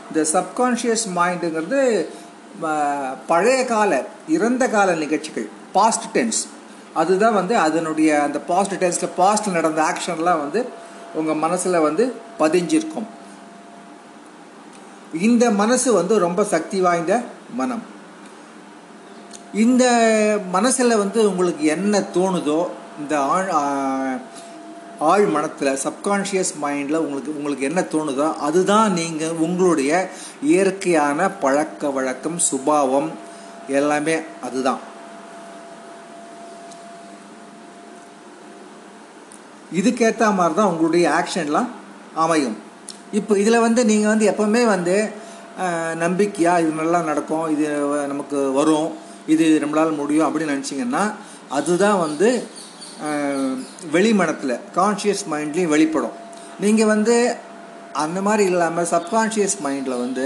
[0.09, 1.81] இந்த சப்கான்ஷியஸ் மைண்டுங்கிறது
[3.31, 3.91] பழைய கால
[4.35, 5.47] இறந்த கால நிகழ்ச்சிகள்
[5.77, 6.41] பாஸ்ட் டென்ஸ்
[7.01, 10.61] அதுதான் வந்து அதனுடைய அந்த பாஸ்ட் டென்ஸில் பாஸ்ட் நடந்த ஆக்ஷன்லாம் வந்து
[11.13, 13.07] உங்கள் மனசில் வந்து பதிஞ்சிருக்கும்.
[15.21, 17.83] இந்த மனசு வந்து ரொம்ப சக்தி வாய்ந்த மனம்.
[19.53, 19.83] இந்த
[20.51, 22.67] மனசில் வந்து உங்களுக்கு என்ன தோணுதோ
[22.99, 23.49] இந்த ஆழ்
[24.99, 30.09] ஆழ் மனத்தில் சப்கான்ஷியஸ் மைண்டில் உங்களுக்கு உங்களுக்கு என்ன தோணுதோ அதுதான் நீங்கள் உங்களுடைய
[30.41, 33.11] இயற்கையான பழக்க வழக்கம் சுபாவம்
[33.67, 34.86] எல்லாமே அதுதான்.
[39.79, 41.69] இதுக்கேற்ற மாதிரி தான் உங்களுடைய ஆக்ஷன்லாம்
[42.25, 42.57] அமையும்.
[43.19, 44.95] இப்போ இதில் வந்து நீங்கள் வந்து எப்போவுமே வந்து
[46.03, 47.65] நம்பிக்கையாக இது நல்லா நடக்கும் இது
[48.11, 48.89] நமக்கு வரும்
[49.33, 51.03] இது நம்மளால் முடியும் அப்படின்னு நினச்சிங்கன்னா
[51.57, 52.29] அதுதான் வந்து
[53.95, 56.15] வெளிமனத்தில் கான்ஷியஸ் மைண்ட்லேயும் வெளிப்படும்.
[56.63, 57.15] நீங்கள் வந்து
[58.03, 60.25] அந்த மாதிரி இல்லாமல் சப்கான்ஷியஸ் மைண்டில் வந்து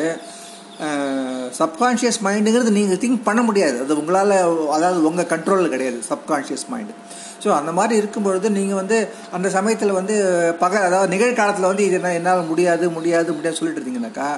[1.62, 3.78] சப்கான்ஷியஸ் மைண்டுங்கிறது நீங்கள் திங்க் பண்ண முடியாது.
[3.84, 4.36] அது உங்களால்
[4.76, 6.96] அதாவது உங்கள் கண்ட்ரோலில் கிடையாது சப்கான்ஷியஸ் மைண்டு
[7.44, 8.98] ஸோ அந்த மாதிரி இருக்கும்பொழுது நீங்கள் வந்து
[9.36, 10.16] அந்த சமயத்தில் வந்து
[10.64, 14.30] பக அதாவது நிகழ்காலத்தில் வந்து இது என்ன என்னால் முடியாது முடியாது அப்படின்னு சொல்லிட்டு இருந்தீங்கன்னாக்கா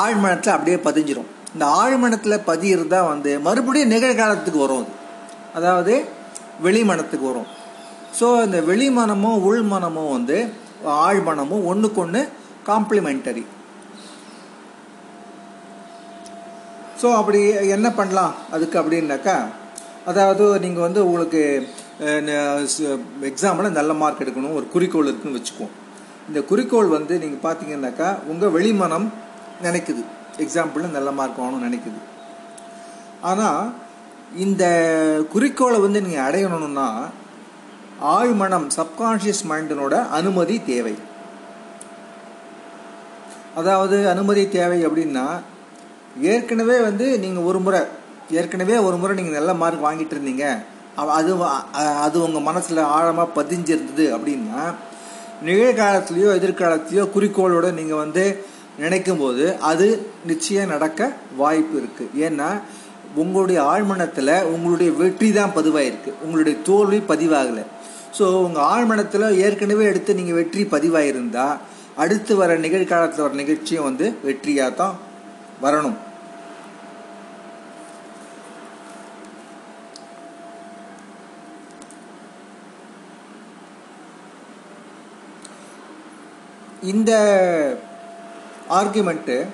[0.00, 1.28] ஆழ்மனத்தில் அப்படியே பதிஞ்சிரும்.
[1.54, 4.92] இந்த ஆழ்மனத்தில் பதியிறது தான் வந்து மறுபடியும் நிகழ்காலத்துக்கு வரும் அது.
[5.58, 5.94] அதாவது
[6.66, 7.48] வெளிமனத்துக்கு வரும்.
[8.18, 10.36] ஸோ இந்த வெளிமனமும் உள்மனமும் வந்து
[11.06, 12.22] ஆழ்மனமும் ஒன்றுக்கு ஒன்று
[12.68, 13.44] காம்ப்ளிமெண்டரி
[17.02, 17.38] ஸோ அப்படி
[17.76, 19.36] என்ன பண்ணலாம் அதுக்கு அப்படின்னாக்கா
[20.10, 21.42] அதாவது நீங்கள் வந்து உங்களுக்கு
[22.00, 25.74] எக்ஸாமில் uh, நல்ல மார்க் எடுக்கணும் ஒரு குறிக்கோள் இருக்குன்னு வச்சுக்குவோம்.
[26.28, 29.06] இந்த குறிக்கோள் வந்து நீங்கள் பார்த்தீங்கன்னாக்கா உங்கள் வெளிமனம்
[29.66, 30.02] நினைக்குது.
[30.44, 32.00] எக்ஸாம்பிளில் நல்ல மார்க் வாங்கணும்னு நினைக்குது.
[33.30, 33.62] ஆனால்
[34.44, 34.64] இந்த
[35.32, 36.88] குறிக்கோளை வந்து நீங்கள் அடையணும்னா
[38.16, 40.96] ஆழ்மனம் சப்கான்ஷியஸ் மைண்டினோட அனுமதி தேவை.
[43.60, 45.28] அதாவது அனுமதி தேவை அப்படின்னா
[46.32, 47.80] ஏற்கனவே வந்து நீங்கள் ஒரு முறை
[48.40, 50.46] ஏற்கனவே ஒரு முறை நீங்கள் நல்ல மார்க் வாங்கிட்டு இருந்தீங்க.
[50.96, 51.32] அது
[51.76, 54.62] அது உங்கள் மனசில் ஆழமாக பதிஞ்சிருந்தது அப்படின்னா
[55.42, 58.44] நிகழ்காலத்திலையோ எதிர்காலத்திலையோ குறிக்கோளோட நீங்கள் வந்து
[58.78, 59.86] நினைக்கும் போது அது
[60.26, 62.60] நிச்சயம் நடக்க வாய்ப்பு இருக்குது ஏன்னா
[63.14, 66.10] உங்களுடைய ஆழ்மனத்தில் உங்களுடைய வெற்றி தான் பதிவாயிருக்கு.
[66.24, 67.64] உங்களுடைய தோல்வி பதிவாகலை.
[68.18, 71.58] ஸோ உங்கள் ஆழ்மனத்தில் ஏற்கனவே எடுத்து நீங்கள் வெற்றி பதிவாயிருந்தால்
[71.96, 74.98] அடுத்து வர நிகழ்காலத்தில் வர நிகழ்ச்சியும் வந்து வெற்றியாக தான்
[75.62, 75.98] வரணும்.
[86.82, 87.12] இந்த
[88.68, 89.46] ஆர்குமெண்ட்டு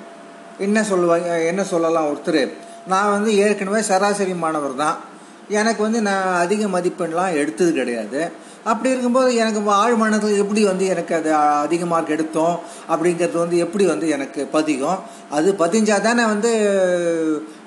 [0.59, 2.53] என்ன சொல்லுவாங்க என்ன சொல்லலாம் ஒருத்தர்?
[2.87, 4.97] நான் வந்து ஏற்கனவே சராசரி மாணவர் தான்.
[5.49, 8.31] எனக்கு வந்து நான் அதிக மதிப்பெண்லாம் எடுத்தது கிடையாது.
[8.65, 12.59] அப்படி இருக்கும்போது எனக்கு ஆழ்மனத்தில் எப்படி வந்து எனக்கு அது அதிக மார்க் எடுத்தோம்?
[12.91, 14.99] அப்படிங்கிறது வந்து எப்படி வந்து எனக்கு பதியும்?
[15.31, 16.51] அது பதிஞ்சால் தானே வந்து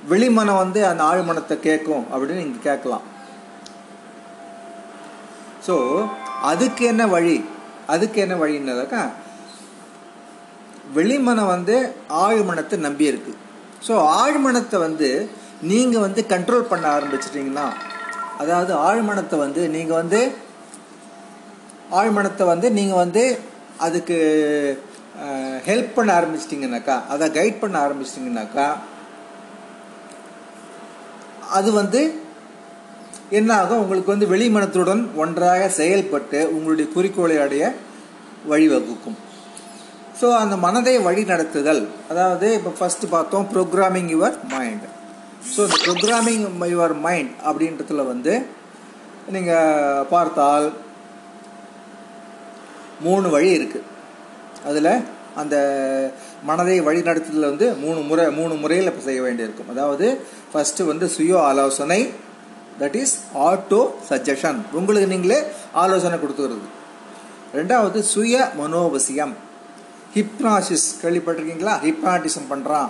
[0.09, 3.01] வெளிமனம் வந்து அந்த ஆழ்மனத்தை கேட்கும் அப்படின்னு நீங்கள் கேட்கலாம்.
[5.67, 6.05] ஸோ
[6.41, 7.45] அதுக்கு என்ன வழி?
[7.87, 9.09] அதுக்கு என்ன வழின்னதாக்கா
[10.97, 11.75] வெளிமனம் வந்து
[12.25, 13.33] ஆழ்மனத்தை நம்பி இருக்கு.
[13.87, 15.09] ஸோ ஆழ்மனத்தை வந்து
[15.71, 17.67] நீங்கள் வந்து கண்ட்ரோல் பண்ண ஆரம்பிச்சிட்டிங்கன்னா
[18.41, 20.21] அதாவது ஆழ்மனத்தை வந்து நீங்கள் வந்து
[21.99, 23.23] ஆழ்மனத்தை வந்து நீங்கள் வந்து
[23.85, 24.17] அதுக்கு
[25.67, 28.67] ஹெல்ப் பண்ண ஆரம்பிச்சிட்டிங்கனாக்கா அதை கைட் பண்ண ஆரம்பிச்சிட்டிங்கனாக்கா
[31.57, 32.01] அது வந்து
[33.39, 37.63] என்ன ஆகும் உங்களுக்கு வந்து வெளிமனத்துடன் ஒன்றாக செயல்பட்டு உங்களுடைய குறிக்கோளை அடைய
[38.51, 39.17] வழிவகுக்கும்.
[40.19, 44.85] ஸோ அந்த மனதை வழி நடத்துதல் அதாவது இப்போ ஃபஸ்ட்டு பார்த்தோம் ப்ரோக்ராமிங் யுவர் மைண்ட்
[45.51, 46.43] ஸோ இந்த ப்ரோக்ராமிங்
[46.73, 48.33] யுவர் மைண்ட் அப்படின்றதுல வந்து
[49.35, 50.67] நீங்கள் பார்த்தால்
[53.05, 53.87] மூணு வழி இருக்குது
[54.69, 54.91] அதில்
[55.41, 55.55] அந்த
[56.49, 59.69] மனதை வழி நடத்துதல் வந்து மூணு முறை மூணு முறையில் இப்போ செய்ய வேண்டியிருக்கும்.
[59.73, 60.07] அதாவது
[60.51, 61.99] ஃபஸ்ட்டு வந்து சுய ஆலோசனை
[62.81, 63.15] தட் இஸ்
[63.49, 65.39] ஆட்டோ சஜஷன் உங்களுக்கு நீங்களே
[65.83, 66.67] ஆலோசனை கொடுத்துக்கிறது.
[67.59, 69.35] ரெண்டாவது சுய மனோவசியம்.
[70.15, 71.73] ஹிப்னாசிஸ் கேள்விப்பட்டிருக்கீங்களா?
[71.87, 72.89] ஹிப்னாட்டிசம் பண்ணுறான்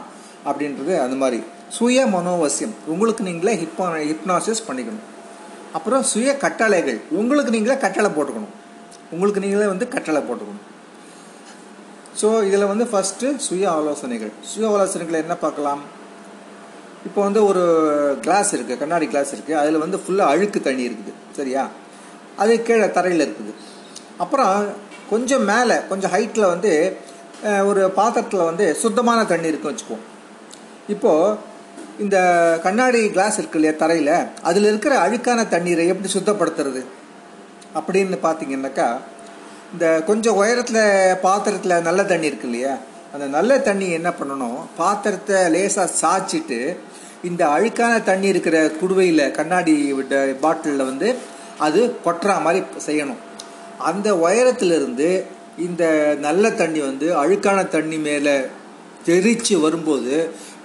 [0.50, 1.40] அப்படின்றது அந்த மாதிரி.
[1.78, 2.76] சுய மனோவசியம்.
[2.88, 5.06] உங்களுக்கு நீங்களே ஹிப்பா ஹிப்னாசிஸ் பண்ணிக்கணும்.
[5.74, 7.00] அப்புறம் சுய கட்டளைகள்.
[7.10, 8.54] உங்களுக்கு நீங்களே கட்டளை போட்டுக்கணும்.
[9.12, 10.66] உங்களுக்கு நீங்களே வந்து கட்டளை போட்டுக்கணும்.
[12.22, 14.32] ஸோ இதில் வந்து ஃபஸ்ட்டு சுய ஆலோசனைகள்.
[14.52, 15.82] சுய ஆலோசனைகள் என்ன பார்க்கலாம்?
[17.08, 17.64] இப்போ வந்து ஒரு
[18.22, 21.14] கிளாஸ் இருக்குது கண்ணாடி கிளாஸ் இருக்குது அதில் வந்து ஃபுல்லாக அழுக்கு தண்ணி இருக்குது.
[21.36, 21.68] சரியா?
[22.38, 23.54] அது கீழே தரையில் இருக்குது.
[24.18, 24.54] அப்புறம்
[25.10, 26.72] கொஞ்சம் மேலே கொஞ்சம் ஹைட்டில் வந்து
[27.66, 30.06] ஒரு பாத்திரத்தில் வந்து சுத்தமான தண்ணி இருக்குன்னு வச்சுக்குவோம்
[30.88, 31.38] இப்போது
[32.00, 32.18] இந்த
[32.64, 36.82] கண்ணாடி கிளாஸ் இருக்கு இல்லையா தரையில் அதில் இருக்கிற அழுக்கான தண்ணீரை எப்படி சுத்தப்படுத்துறது?
[37.80, 38.88] அப்படின்னு பார்த்தீங்கன்னாக்கா
[39.74, 42.78] இந்த கொஞ்சம் உயரத்தில் பாத்திரத்தில் நல்ல தண்ணி இருக்கு இல்லையா
[43.14, 46.60] அந்த நல்ல தண்ணி என்ன பண்ணணும் பாத்திரத்தை லேசாக சாய்ச்சிட்டு
[47.24, 49.94] இந்த அழுக்கான தண்ணி இருக்கிற குடுவையில் கண்ணாடி
[50.42, 51.16] பாட்டிலில் வந்து
[51.58, 53.22] அது கொட்டுற மாதிரி செய்யணும்.
[53.80, 55.10] அந்த உயரத்திலிருந்து
[55.58, 55.84] இந்த
[56.20, 58.36] நல்ல தண்ணி வந்து அழுக்கான தண்ணி மேலே
[59.06, 60.16] தெரிச்சு வரும்போது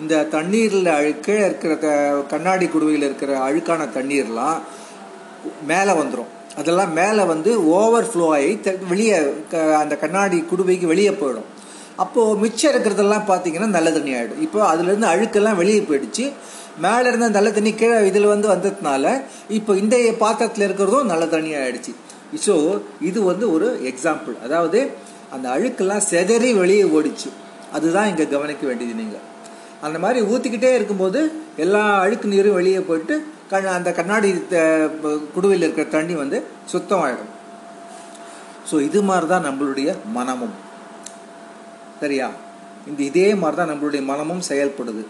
[0.01, 1.91] இந்த தண்ணீரில் அழு கீழே இருக்கிற த-
[2.29, 4.59] கண்ணாடி குடுவையில் இருக்கிற அழுக்கான தண்ணீர்லாம்
[5.67, 9.17] மேலே வந்துடும் அதெல்லாம் மேலே வந்து ஓவர் ஃப்ளோ ஆகி த- வெளியே
[9.51, 11.49] க- அந்த கண்ணாடி குடுவைக்கு வெளியே போயிடும்.
[11.97, 16.25] அப்போது மிச்சம் இருக்கிறதெல்லாம் பார்த்தீங்கன்னா நல்ல தண்ணி ஆகிடும் இப்போ அதுலேருந்து அழுக்கெல்லாம் வெளியே போயிடுச்சு.
[16.79, 19.05] மேலே இருந்த நல்ல தண்ணி கீழே இதில் வந்து வந்ததுனால
[19.49, 21.93] இப்போ இந்த பாத்திரத்தில் இருக்கிறதும் நல்ல தண்ணி ஆகிடுச்சு
[22.39, 22.55] ஸோ
[23.01, 24.79] இது வந்து ஒரு எக்ஸாம்பிள் அதாவது
[25.31, 27.29] அந்த அழுக்கெல்லாம் செதறி வெளியே ஓடிச்சு.
[27.73, 29.25] அதுதான் இங்கே கவனிக்க வேண்டியது நீங்கள்
[29.83, 31.21] அந்த மாதிரி ஊற்றிக்கிட்டே இருக்கும்போது
[31.57, 33.15] எல்லா அழுக்கு நீரும் வெளியே போயிட்டு
[33.51, 34.91] கண் அந்த கண்ணாடி த-
[35.35, 36.39] குடுவையில் இருக்கிற தண்ணி வந்து
[36.73, 37.31] சுத்தமாயிடும்.
[38.71, 40.55] ஸோ இது மாதிரி தான் நம்மளுடைய மனமும்.
[42.01, 42.29] சரியா?
[42.87, 45.05] இந்த இதே மாதிரி தான் நம்மளுடைய மனமும் செயல்படுது.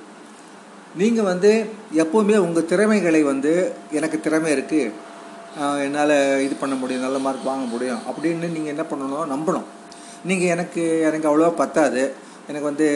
[0.94, 1.52] நீங்கள் வந்து
[1.94, 3.52] எப்போவுமே உங்கள் திறமைகளை வந்து
[3.90, 4.92] எனக்கு திறமை இருக்குது
[5.58, 8.00] என்னால் இது பண்ண முடியும் நல்ல மார்க் வாங்க முடியும்.
[8.10, 9.66] அப்படின்னு நீங்கள் என்ன பண்ணணும் நம்பணும்.
[10.24, 12.02] நீங்கள் எனக்கு எனக்கு அவ்வளோவா பத்தாது.
[12.48, 12.86] எனக்கு வந்து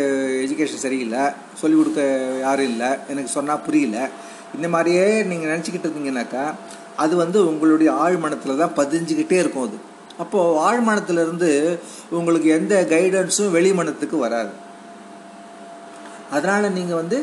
[0.45, 1.21] எஜுகேஷன் சரியில்லை.
[1.55, 2.01] சொல்லிக் கொடுக்க
[2.41, 2.91] யாரும் இல்லை.
[3.09, 4.09] எனக்கு சொன்னால் புரியல.
[4.55, 6.45] இந்த மாதிரியே நீங்கள் நினச்சிக்கிட்டு இருந்தீங்கன்னாக்கா
[6.97, 9.79] அது வந்து உங்களுடைய ஆழ்மனத்தில் தான் பதிஞ்சுக்கிட்டே இருக்கும் அது.
[10.19, 11.79] அப்போது ஆழ்மனத்திலிருந்து
[12.11, 14.51] உங்களுக்கு எந்த கைடன்ஸும் வெளிமனத்துக்கு வராது.
[16.31, 17.19] அதனால் நீங்கள் வந்து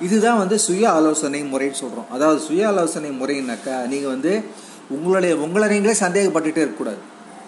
[0.00, 4.44] இதுதான் வந்து சுய ஆலோசனை முறைன்னு சொல்கிறோம் அதாவது சுய ஆலோசனை முறைன்னாக்கா நீங்கள் வந்து
[4.90, 6.98] உங்களுடைய உங்களை நீங்களே சந்தேகப்பட்டுட்டே இருக்கக்கூடாது.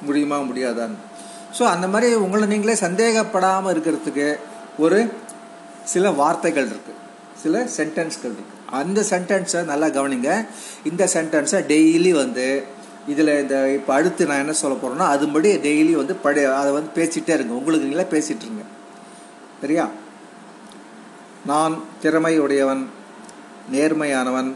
[0.03, 0.95] முடியுமா முடியாதான்னு.
[1.59, 4.37] ஸோ அந்த மாதிரி உங்களை நீங்களே சந்தேகப்படாமல் இருக்கிறதுக்கு
[4.79, 5.13] ஒரு
[5.85, 7.03] சில வார்த்தைகள் இருக்குது
[7.43, 10.47] சில சென்டென்ஸ்கள் இருக்குது அந்த சென்டென்ஸை நல்லா கவனிங்க.
[10.85, 12.65] இந்த சென்டென்ஸை டெய்லி வந்து
[13.07, 17.29] இதில் இந்த இப்போ அடுத்து நான் என்ன சொல்ல போகிறேன்னா அதுபடி டெய்லி வந்து படி அதை வந்து பேசிகிட்டே
[17.29, 17.53] இருங்க.
[17.53, 18.63] உங்களுக்கு நீங்களே பேசிகிட்டு இருங்க.
[19.61, 19.91] சரியா?
[21.47, 22.83] நான் திறமை உடையவன்
[23.73, 24.51] நேர்மையானவன்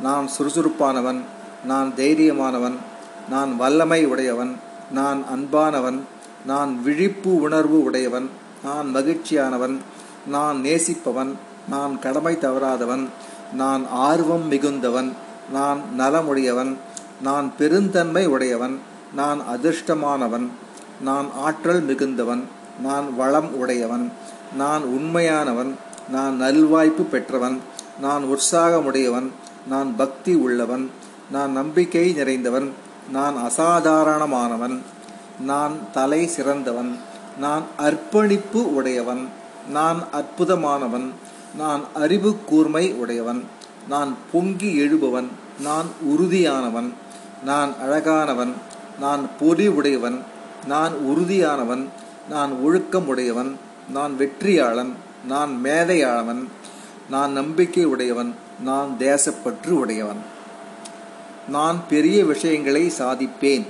[0.00, 1.20] நான் சுறுசுறுப்பானவன்
[1.66, 2.76] நான் தைரியமானவன்
[3.28, 4.52] நான் வல்லமை உடையவன்
[4.90, 5.98] நான் அன்பானவன்
[6.46, 8.28] நான் விழிப்பு உணர்வு உடையவன்
[8.64, 9.76] நான் மகிழ்ச்சியானவன்
[10.26, 11.32] நான் நேசிப்பவன்
[11.68, 13.04] நான் கடமை தவறாதவன்
[13.52, 15.10] நான் ஆர்வம் மிகுந்தவன்
[15.52, 16.72] நான் நலமுடையவன்
[17.22, 18.76] நான் பெருந்தன்மை உடையவன்
[19.14, 20.46] நான் அதிர்ஷ்டமானவன்
[21.00, 22.42] நான் ஆற்றல் மிகுந்தவன்
[22.82, 24.06] நான் வளம் உடையவன்
[24.56, 25.70] நான் உண்மையானவன்
[26.08, 27.56] நான் நல்வாய்ப்பு பெற்றவன்
[28.00, 29.28] நான் உற்சாகமுடையவன்
[29.68, 30.84] நான் பக்தி உள்ளவன்
[31.30, 32.68] நான் நம்பிக்கை நிறைந்தவன்
[33.10, 34.76] நான் அசாதாரணமானவன்
[35.40, 36.92] நான் தலை சிறந்தவன்
[37.38, 39.22] நான் அர்ப்பணிப்பு உடையவன்
[39.68, 41.06] நான் அற்புதமானவன்
[41.56, 43.40] நான் அறிவு கூர்மை உடையவன்
[43.88, 45.28] நான் பொங்கி எழுபவன்
[45.60, 46.88] நான் உறுதியானவன்
[47.44, 48.52] நான் அழகானவன்
[49.00, 50.18] நான் பொறி உடையவன்
[50.66, 51.84] நான் உறுதியானவன்
[52.28, 53.50] நான் ஒழுக்கம் உடையவன்
[53.88, 54.92] நான் வெற்றியாளன்
[55.28, 56.42] நான் மேதையானவன்
[57.10, 60.20] நான் நம்பிக்கை உடையவன் நான் தேசப்பற்று உடையவன்.
[61.48, 63.66] நான் பெரிய விஷயங்களை சாதிப்பேன்.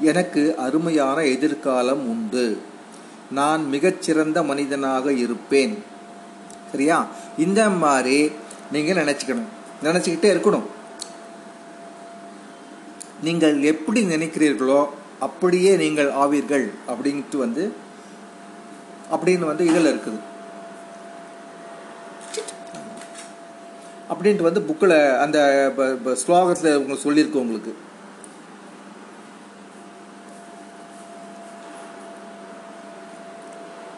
[0.00, 2.46] எனக்கு அருமையான எதிர்காலம் உண்டு.
[3.30, 5.74] நான் மிகச்சிறந்த மனிதனாக இருப்பேன்.
[6.70, 7.06] சரியா?
[7.38, 8.32] இந்த மாதிரி
[8.72, 9.50] நீங்கள் நினச்சிக்கணும்.
[9.84, 10.66] நினச்சிக்கிட்டே இருக்கணும்.
[13.22, 14.86] நீங்கள் எப்படி நினைக்கிறீர்களோ
[15.20, 17.72] அப்படியே நீங்கள் ஆவீர்கள் அப்படின்ட்டு வந்து
[19.12, 20.18] அப்படின்னு வந்து இதில் இருக்குது.
[24.16, 25.38] அப்படின்ட்டு வந்து புக்கில் அந்த
[26.26, 27.74] ஸ்லோகத்தில் உங்களுக்கு சொல்லியிருக்கு உங்களுக்கு.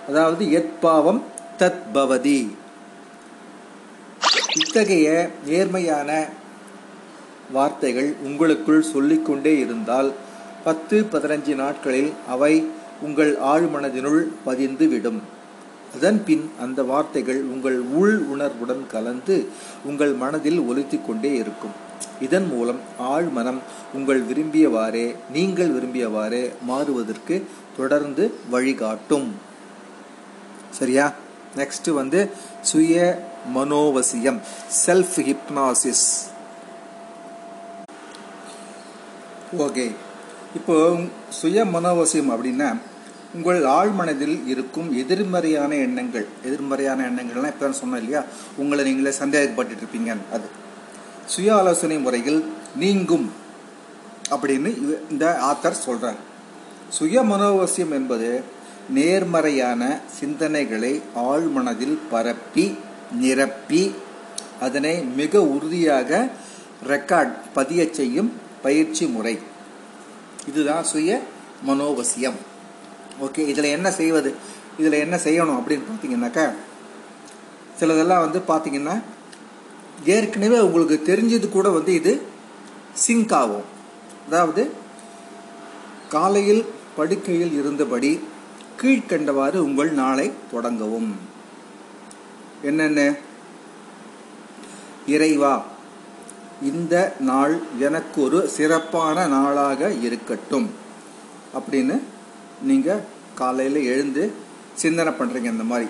[0.09, 1.23] அதாவது எத் பாவம்
[1.59, 2.41] தத் பவதி.
[4.55, 5.09] இத்தகைய
[5.47, 6.11] நேர்மையான
[7.53, 10.13] வார்த்தைகள் உங்களுக்குள் சொல்லிக்கொண்டே இருந்தால்
[10.65, 12.55] பத்து பதினஞ்சு நாட்களில் அவை
[13.03, 15.21] உங்கள் ஆழ்மனதினுள் பதிந்து விடும்.
[15.95, 19.49] அதன் பின் அந்த வார்த்தைகள் உங்கள் உள் உணர்வுடன் கலந்து
[19.85, 21.71] உங்கள் மனதில் ஒலித்து கொண்டே இருக்கும்.
[22.21, 23.59] இதன் மூலம் ஆழ்மனம்
[23.95, 29.35] உங்கள் விரும்பியவாறே நீங்கள் விரும்பியவாறே மாறுவதற்கு தொடர்ந்து வழிகாட்டும்.
[30.71, 31.13] சரியா?
[31.57, 32.31] நெக்ஸ்ட் வந்து
[32.61, 33.25] சுய
[33.55, 34.41] மனோவசியம்
[34.87, 36.07] செல்ஃப் ஹிப்னாசிஸ்
[39.59, 39.95] ஓகே
[40.55, 40.97] இப்போ
[41.29, 42.77] சுய மனோவசியம் அப்படின்னா
[43.39, 48.25] உங்கள் ஆழ்மனதில் இருக்கும் எதிர்மறையான எண்ணங்கள் எதிர்மறையான எண்ணங்கள்லாம் இப்போ தான் சொன்னோம் இல்லையா?
[48.57, 50.49] உங்களை நீங்களே சந்தேகப்பட்டு இருப்பீங்க அது.
[51.27, 52.41] சுய ஆலோசனை முறையில்
[52.77, 53.27] நீங்கும்
[54.31, 54.71] அப்படின்னு
[55.11, 56.21] இந்த ஆத்தர் சொல்கிறார்
[56.89, 58.31] சுய மனோவசியம் என்பது
[58.91, 59.83] நேர்மறையான
[60.19, 60.93] சிந்தனைகளை
[61.31, 62.67] ஆழ்மனதில் பரப்பி
[63.21, 63.95] நிரப்பி
[64.61, 66.11] அதனை மிக உறுதியாக
[66.89, 68.31] ரெக்கார்ட் பதிய செய்யும்
[68.63, 69.39] பயிற்சி முறை.
[70.47, 71.21] இதுதான் சுய
[71.67, 72.48] மனோவசியம்.
[73.21, 74.35] ஓகே இதில் என்ன செய்வது
[74.79, 76.47] இதில் என்ன செய்யணும் அப்படின்னு பார்த்தீங்கன்னாக்கா
[77.81, 79.03] சிலதெல்லாம் வந்து பார்த்தீங்கன்னா
[80.05, 82.13] ஏற்கனவே உங்களுக்கு தெரிஞ்சது கூட வந்து இது
[82.93, 83.67] சிங்க் ஆகும்.
[84.27, 84.71] அதாவது
[86.09, 86.65] காலையில்
[86.97, 88.21] படுக்கையில் இருந்தபடி
[88.83, 91.11] கீழ்கண்டவாறு உங்கள் நாளை தொடங்கவும்.
[92.63, 93.15] என்னென்ன?
[95.07, 95.63] இறைவா
[96.63, 100.71] இந்த நாள் எனக்கு ஒரு சிறப்பான நாளாக இருக்கட்டும்
[101.55, 101.97] அப்படின்னு
[102.71, 103.03] நீங்கள்
[103.41, 104.23] காலையில் எழுந்து
[104.83, 105.89] சிந்தனை பண்ணுறீங்க இந்த மாதிரி.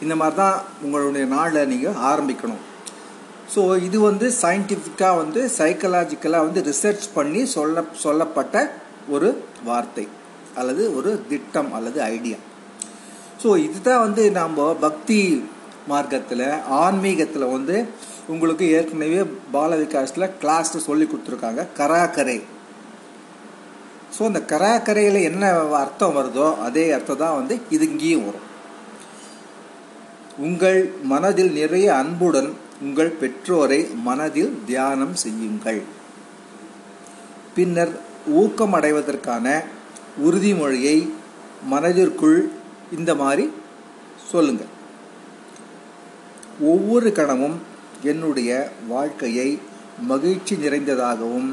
[0.00, 2.62] இந்த மாதிரி தான் உங்களுடைய நாளை நீங்கள் ஆரம்பிக்கணும்.
[3.54, 8.56] ஸோ இது வந்து சயின்டிஃபிக்காக வந்து சைக்கலாஜிக்கலாக வந்து ரிசர்ச் பண்ணி சொல்ல சொல்லப்பட்ட
[9.08, 10.06] ஒரு வார்த்தை
[10.54, 12.38] அல்லது ஒரு திட்டம் அல்லது ஐடியா
[13.42, 15.20] ஸோ இதுதான் வந்து நம்ம பக்தி
[15.88, 17.76] மார்க்கத்தில் ஆன்மீகத்தில் வந்து
[18.28, 21.66] உங்களுக்கு ஏற்கனவே பால விகாஸில் கிளாஸில் சொல்லி கொடுத்துருக்காங்க.
[21.78, 22.36] கராக்கரை.
[24.14, 25.44] ஸோ அந்த கராக்கரையில் என்ன
[25.82, 28.48] அர்த்தம் வருதோ அதே அர்த்தம் தான் வந்து இது இங்கேயும் வரும்.
[30.46, 30.80] உங்கள்
[31.12, 32.50] மனதில் நிறைய அன்புடன்
[32.84, 35.80] உங்கள் பெற்றோரை மனதில் தியானம் செய்யுங்கள்.
[37.56, 37.92] பின்னர்
[38.42, 39.46] ஊக்கம் அடைவதற்கான
[40.26, 40.96] உறுதிமொழியை
[41.72, 42.38] மனதிற்குள்
[42.96, 43.44] இந்த மாதிரி
[44.30, 44.72] சொல்லுங்கள்.
[46.70, 47.58] ஒவ்வொரு கணமும்
[48.12, 48.50] என்னுடைய
[48.94, 49.48] வாழ்க்கையை
[50.10, 51.50] மகிழ்ச்சி நிறைந்ததாகவும்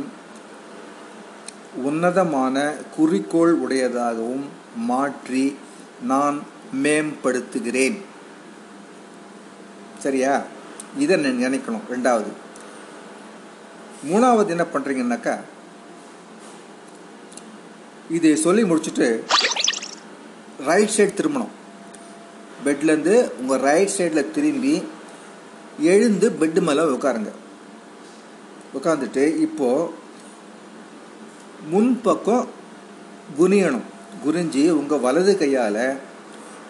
[1.88, 5.58] உன்னதமான குறிக்கோள் உடையதாகவும் மாற்றி
[6.02, 6.38] நான்
[6.84, 7.98] மேம்படுத்துகிறேன்.
[10.00, 10.34] சரியா?
[10.98, 12.32] இதை நினைக்கணும் ரெண்டாவது.
[14.10, 15.36] மூணாவது என்ன பண்ணுறீங்கன்னாக்கா
[18.10, 19.24] இதை சொல்லி முடிச்சுட்டு
[20.66, 21.54] ரைட் சைடு திரும்பணும்.
[22.66, 24.84] பெட்லேருந்து உங்கள் ரைட் சைடில் திரும்பி
[25.80, 27.32] எழுந்து பெட்டு மேலே உட்காருங்க
[28.78, 29.99] உட்காந்துட்டு இப்போது
[31.74, 32.48] முன்பக்கம்
[33.40, 33.88] குனியணும்.
[34.26, 36.00] குனிஞ்சு உங்கள் வலது கையால்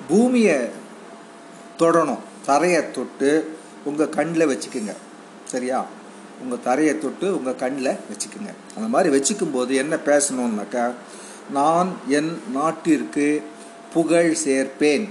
[0.08, 0.70] பூமியை
[1.78, 2.20] தொடணும்.
[2.46, 4.94] தரையை தொட்டு உங்கள் கண்ணில் வச்சுக்குங்க.
[5.46, 5.86] சரியா?
[6.42, 8.50] உங்கள் தரையை தொட்டு உங்கள் கண்ணில் வச்சுக்குங்க.
[8.76, 10.94] அந்த மாதிரி வச்சுக்கும் போது என்ன பேசணுன்னாக்கா
[11.52, 13.44] நான் என் நாட்டிற்கு
[13.94, 15.10] புகழ் சேர்ப்பேன்.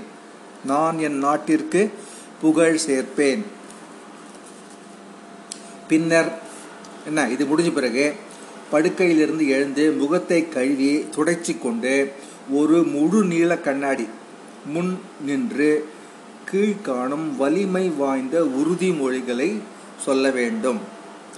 [0.65, 1.93] நான் என் நாட்டிற்கு
[2.41, 3.45] புகழ் சேர்ப்பேன்.
[5.89, 6.39] பின்னர்
[7.07, 7.29] என்ன?
[7.29, 8.15] இது முடிஞ்ச பிறகு
[8.71, 12.13] படுக்கையிலிருந்து எழுந்து முகத்தை கழுவி துடைச்சி கொண்டு
[12.51, 14.07] ஒரு முழு நீள கண்ணாடி
[14.75, 14.93] முன்
[15.27, 15.71] நின்று
[16.51, 19.51] கீழ்காணும் வலிமை வாய்ந்த உறுதிமொழிகளை
[20.05, 20.81] சொல்ல வேண்டும்.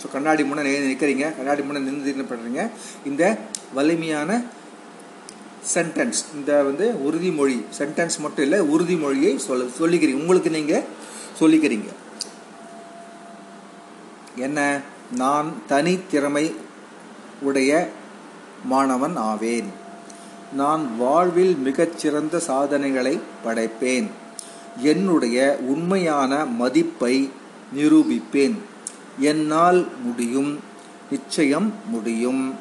[0.01, 2.63] ஸோ கண்ணாடி முன்னே நிற்கிறீங்க கண்ணாடி முன்னே நின்று என்ன பண்ணுறீங்க
[3.05, 3.39] இந்த
[3.75, 4.43] வலிமையான
[5.75, 10.23] சென்டென்ஸ் இந்த வந்து உறுதிமொழி சென்டென்ஸ் மட்டும் இல்லை உறுதிமொழியை சொல்ல சொல்லிக்கிறீங்க.
[10.25, 10.87] உங்களுக்கு நீங்கள்
[11.41, 11.91] சொல்லிக்கிறீங்க.
[14.37, 14.81] என்ன?
[15.17, 16.45] நான் தனித்திறமை
[17.41, 17.89] உடைய
[18.65, 19.67] மாணவன் ஆவேன்.
[20.53, 24.07] நான் வாழ்வில் மிகச்சிறந்த சாதனைகளை படைப்பேன்.
[24.79, 27.31] என்னுடைய உண்மையான மதிப்பை
[27.77, 28.55] நிரூபிப்பேன்.
[29.19, 30.59] என்னால் முடியும்
[31.11, 32.55] நிச்சயம் முடியும்.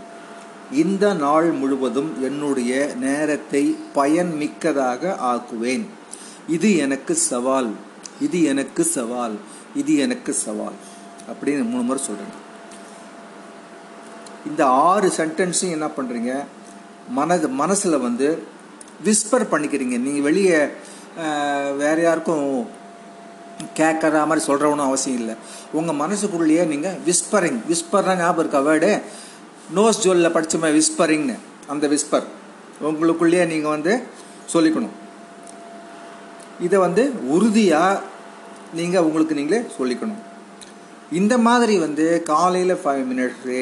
[0.71, 5.86] இந்த நாள் முழுவதும் என்னுடைய நேரத்தை பயன்மிக்கதாக ஆக்குவேன்.
[6.47, 7.71] இது எனக்கு சவால்.
[8.21, 9.36] இது எனக்கு சவால்.
[9.75, 10.73] இது எனக்கு சவால்.
[11.30, 12.47] அப்படின்னு மூணு முறை சொல்கிறேன்
[14.49, 16.33] இந்த ஆறு சென்டென்ஸையும் என்ன பண்ணுறீங்க
[17.17, 18.27] மனது மனசில் வந்து
[19.07, 19.95] விஸ்பர் பண்ணிக்கிறீங்க.
[20.05, 20.59] நீங்கள் வெளியே
[21.81, 22.45] வேறு யாருக்கும்
[23.79, 25.35] கேட்குற மாதிரி சொல்கிறவனும் அவசியம் இல்லை.
[25.77, 28.61] உங்கள் மனசுக்குள்ளேயே நீங்கள் விஸ்பரிங் விஸ்பர்னா ஞாபகம் இருக்கா?
[28.69, 28.91] வேர்டு
[29.77, 31.35] நோஸ் ஜோலில் படித்தோமே விஸ்பரிங்னு
[31.73, 32.27] அந்த விஸ்பர்
[32.89, 33.93] உங்களுக்குள்ளேயே நீங்கள் வந்து
[34.53, 34.95] சொல்லிக்கணும்.
[36.67, 37.03] இதை வந்து
[37.35, 38.01] உறுதியாக
[38.79, 40.23] நீங்கள் உங்களுக்கு நீங்களே சொல்லிக்கணும்.
[41.19, 43.59] இந்த மாதிரி வந்து காலையில் ஃபைவ் மினிட்ஸு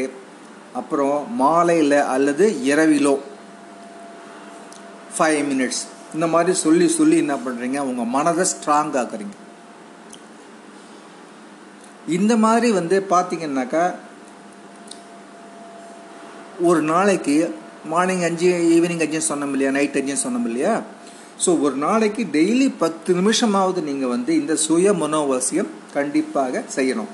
[0.80, 3.16] அப்புறம் மாலையில் அல்லது இரவிலோ
[5.16, 5.84] ஃபைவ் மினிட்ஸ்
[6.16, 9.36] இந்த மாதிரி சொல்லி சொல்லி என்ன பண்ணுறீங்க உங்கள் மனதை ஸ்ட்ராங் ஆக்குறீங்க.
[12.18, 13.86] இந்த மாதிரி வந்து பார்த்தீங்கன்னாக்கா
[16.70, 17.36] ஒரு நாளைக்கு
[17.92, 19.72] மார்னிங் அஞ்சு ஈவினிங் அஞ்சுன்னு சொன்னோம் இல்லையா?
[19.78, 20.74] நைட் அஞ்சுன்னு சொன்னோம் இல்லையா?
[21.44, 27.12] ஸோ ஒரு நாளைக்கு டெய்லி பத்து நிமிஷமாவது நீங்கள் வந்து இந்த சுய மனோவசியம் கண்டிப்பாக செய்யணும்.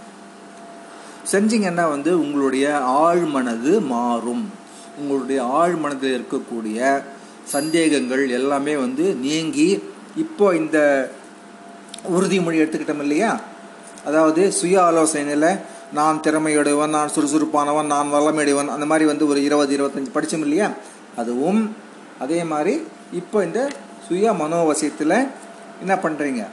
[1.32, 2.66] செஞ்சீங்கன்னா வந்து உங்களுடைய
[3.06, 4.52] ஆழ்மனது மாறும்.
[4.98, 7.04] உங்களுடைய ஆழ்மனதில் இருக்கக்கூடிய
[7.44, 9.84] சந்தேகங்கள் எல்லாமே வந்து நீங்கி
[10.16, 10.78] இப்போ இந்த
[12.16, 13.40] உறுதிமொழி எடுத்துக்கிட்டோம் இல்லையா?
[14.06, 15.60] அதாவது சுய ஆலோசனையில்
[15.94, 20.70] நான் திறமையுடையவன் நான் சுறுசுறுப்பானவன் நான் வல்லமையுடையவன் அந்த மாதிரி வந்து ஒரு இருபது இருபத்தஞ்சி படித்தோம் இல்லையா?
[21.16, 21.76] அதுவும்
[22.20, 22.74] அதே மாதிரி
[23.12, 23.70] இப்போ இந்த
[24.08, 25.18] சுய மனோவசியத்தில்
[25.80, 26.44] என்ன பண்ணுறீங்க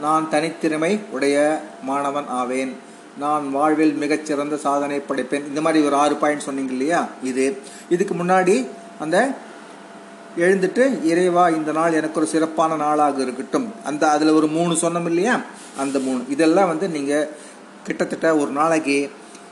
[0.00, 2.86] நான் தனித்திறமை உடைய மாணவன் ஆவேன்.
[3.18, 5.46] நான் வாழ்வில் மிகச்சிறந்த சாதனை படைப்பேன்.
[5.46, 7.08] இந்த மாதிரி ஒரு ஆறு பாயிண்ட் சொன்னீங்க இல்லையா?
[7.22, 7.58] இது.
[7.88, 8.66] இதுக்கு முன்னாடி
[8.98, 9.30] அந்த
[10.36, 13.74] எழுந்துட்டு இறைவா இந்த நாள் எனக்கு ஒரு சிறப்பான நாளாக இருக்கட்டும்.
[13.84, 15.40] அந்த அதில் ஒரு மூணு சொன்னோம் இல்லையா?
[15.78, 16.22] அந்த மூணு.
[16.28, 17.28] இதெல்லாம் வந்து நீங்கள்
[17.84, 19.10] கிட்டத்தட்ட ஒரு நாளைக்கு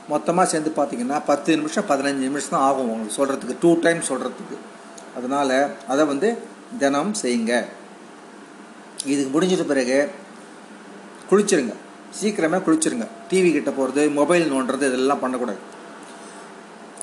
[0.09, 4.57] மொத்தமாக சேர்ந்து பார்த்தீங்கன்னா பத்து நிமிஷம் பதினஞ்சு நிமிஷம் தான் ஆகும் உங்களுக்கு சொல்கிறதுக்கு டூ டைம் சொல்கிறதுக்கு
[5.15, 6.37] அதனால் அதை வந்து
[6.79, 7.65] தினம் செய்யுங்க.
[9.05, 10.09] இதுக்கு முடிஞ்சிட்ட பிறகு
[11.31, 11.73] குளிச்சிருங்க.
[12.19, 13.07] சீக்கிரமே குளிச்சிருங்க.
[13.29, 15.61] டிவி கிட்ட போகிறது மொபைல் நோண்டுறது இதெல்லாம் பண்ணக்கூடாது.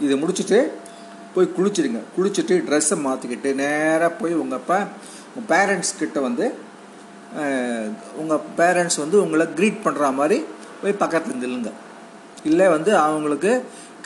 [0.04, 0.58] இதை முடிச்சுட்டு
[1.34, 4.78] போய் குளிச்சிடுங்க குளிச்சுட்டு ட்ரெஸ்ஸை மாற்றிக்கிட்டு நேராக போய் உங்கள் அப்பா
[5.34, 6.46] உங்கள் பேரண்ட்ஸ் கிட்ட வந்து
[8.22, 10.38] உங்கள் பேரண்ட்ஸ் வந்து உங்களை க்ரீட் பண்ணுற மாதிரி
[10.80, 11.70] போய் பக்கத்தில் நில்லுங்க.
[12.50, 13.52] இல்லை வந்து அவங்களுக்கு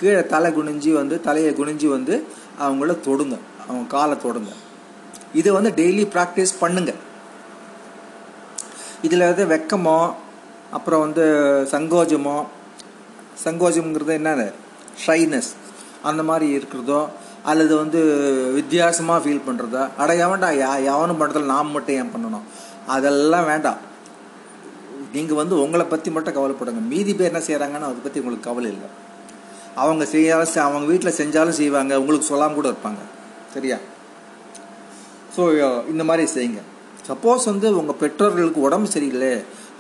[0.01, 2.15] கீழே தலை குனிஞ்சி வந்து தலையை குனிஞ்சி வந்து
[2.65, 3.37] அவங்கள தொடுங்க.
[3.67, 4.53] அவங்க காலை தொடுங்க.
[5.39, 6.93] இதை வந்து டெய்லி ப்ராக்டிஸ் பண்ணுங்க.
[9.07, 9.99] இதில் வந்து வெக்கமோ
[10.77, 11.25] அப்புறம் வந்து
[11.73, 12.37] சங்கோஜமோ
[13.45, 14.45] சங்கோஜம்ங்கிறது என்னென்ன
[15.07, 15.51] ஷைனஸ்
[16.09, 17.01] அந்த மாதிரி இருக்கிறதோ
[17.51, 18.01] அல்லது வந்து
[18.57, 22.47] வித்தியாசமாக ஃபீல் பண்ணுறதோ அட எவன்டா யா எவனும் பண்ணுறதில் நாம் மட்டும் ஏன் பண்ணணும்?
[22.95, 23.81] அதெல்லாம் வேண்டாம்.
[25.14, 26.83] நீங்கள் வந்து உங்களை பற்றி மட்டும் கவலைப்படுங்க.
[26.93, 28.89] மீதி பேர் என்ன செய்கிறாங்கன்னு அதை பற்றி உங்களுக்கு கவலை இல்லை.
[29.83, 31.93] அவங்க செய்யாலும் அவங்க வீட்டில் செஞ்சாலும் செய்வாங்க.
[32.03, 33.03] உங்களுக்கு சொல்லாமல் கூட இருப்பாங்க.
[33.55, 33.79] சரியா?
[35.37, 35.43] ஸோ
[35.93, 36.62] இந்த மாதிரி செய்யுங்க.
[37.09, 39.33] சப்போஸ் வந்து உங்கள் பெற்றோர்களுக்கு உடம்பு சரியில்லை.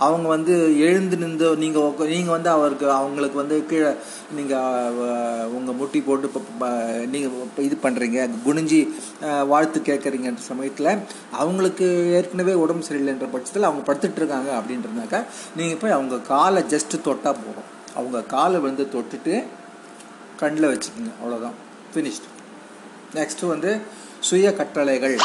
[0.04, 0.54] அவங்க வந்து
[0.86, 3.90] எழுந்து நின்று நீங்கள் நீங்கள் வந்து அவருக்கு அவங்களுக்கு வந்து கீழே
[4.36, 4.98] நீங்கள்
[5.56, 6.68] உங்கள் முட்டி போட்டு இப்போ
[7.12, 8.80] நீங்கள் இது பண்ணுறீங்க குனிஞ்சி
[9.52, 10.90] வாழ்த்து கேட்குறீங்கன்ற சமயத்தில்
[11.40, 11.88] அவங்களுக்கு
[12.18, 15.22] ஏற்கனவே உடம்பு சரியில்லைன்ற பட்சத்தில் அவங்க படுத்துட்டு இருக்காங்க அப்படின்றனாக்கா
[15.60, 17.68] நீங்கள் போய் அவங்க காலை ஜஸ்ட்டு தொட்டால் போதும்.
[17.98, 19.34] அவங்க காலை வந்து தொட்டுட்டு
[20.42, 21.12] கண்ணில் வச்சுக்கோங்க.
[21.20, 21.56] அவ்வளோதான்
[21.92, 22.28] ஃபினிஷ்டு
[23.18, 23.70] நெக்ஸ்ட்டு வந்து
[24.28, 25.16] சுய கட்டளைகள்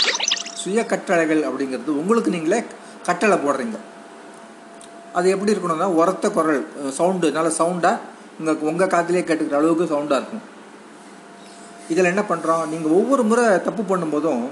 [0.62, 2.60] சுய கட்டளைகள் அப்படிங்கிறது உங்களுக்கு நீங்களே
[3.08, 3.78] கட்டளை போடுறீங்க.
[5.18, 6.62] அது எப்படி இருக்கணும்னா உரத்த குரல்
[6.98, 10.46] சவுண்டு நல்ல சவுண்டாக உங்கள் உங்கள் காதிலே கேட்டுக்கிற அளவுக்கு சவுண்டாக இருக்கும்.
[11.92, 14.44] இதில் என்ன பண்ணுறோம் நீங்கள் ஒவ்வொரு முறை தப்பு பண்ணும்போதும்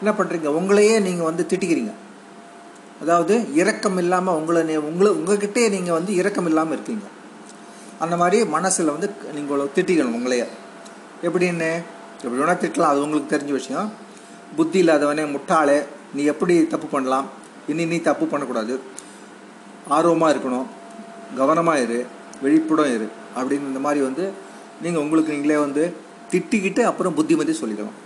[0.00, 1.92] என்ன பண்ணுறீங்க உங்களையே நீங்கள் வந்து திட்டிக்கிறீங்க.
[3.02, 7.06] அதாவது இரக்கம் இல்லாமல் உங்களை நீ உங்களை உங்ககிட்டே நீங்கள் வந்து இரக்கம் இல்லாமல் இருக்கீங்க.
[8.04, 10.46] அந்த மாதிரி மனசில் வந்து நீங்கள் திட்டிக்கணும் உங்களையே.
[11.26, 11.70] எப்படின்னு?
[12.22, 13.88] எப்படி வேணால் திட்டலாம் அது உங்களுக்கு தெரிஞ்ச விஷயம்.
[14.56, 15.78] புத்தி இல்லாதவனே முட்டாளே
[16.16, 17.26] நீ எப்படி தப்பு பண்ணலாம்?
[17.70, 18.74] இனி நீ தப்பு பண்ணக்கூடாது.
[19.88, 20.66] ஆர்வமாக இருக்கணும்.
[21.36, 22.06] கவனமாக இரு.
[22.42, 23.08] விழிப்புடன் இரு.
[23.36, 24.30] அப்படின்னு இந்த மாதிரி வந்து
[24.82, 25.96] நீங்கள் உங்களுக்கு நீங்களே வந்து
[26.30, 27.98] திட்டிக்கிட்டு அப்புறம் புத்திமதி சொல்லிடலாம்.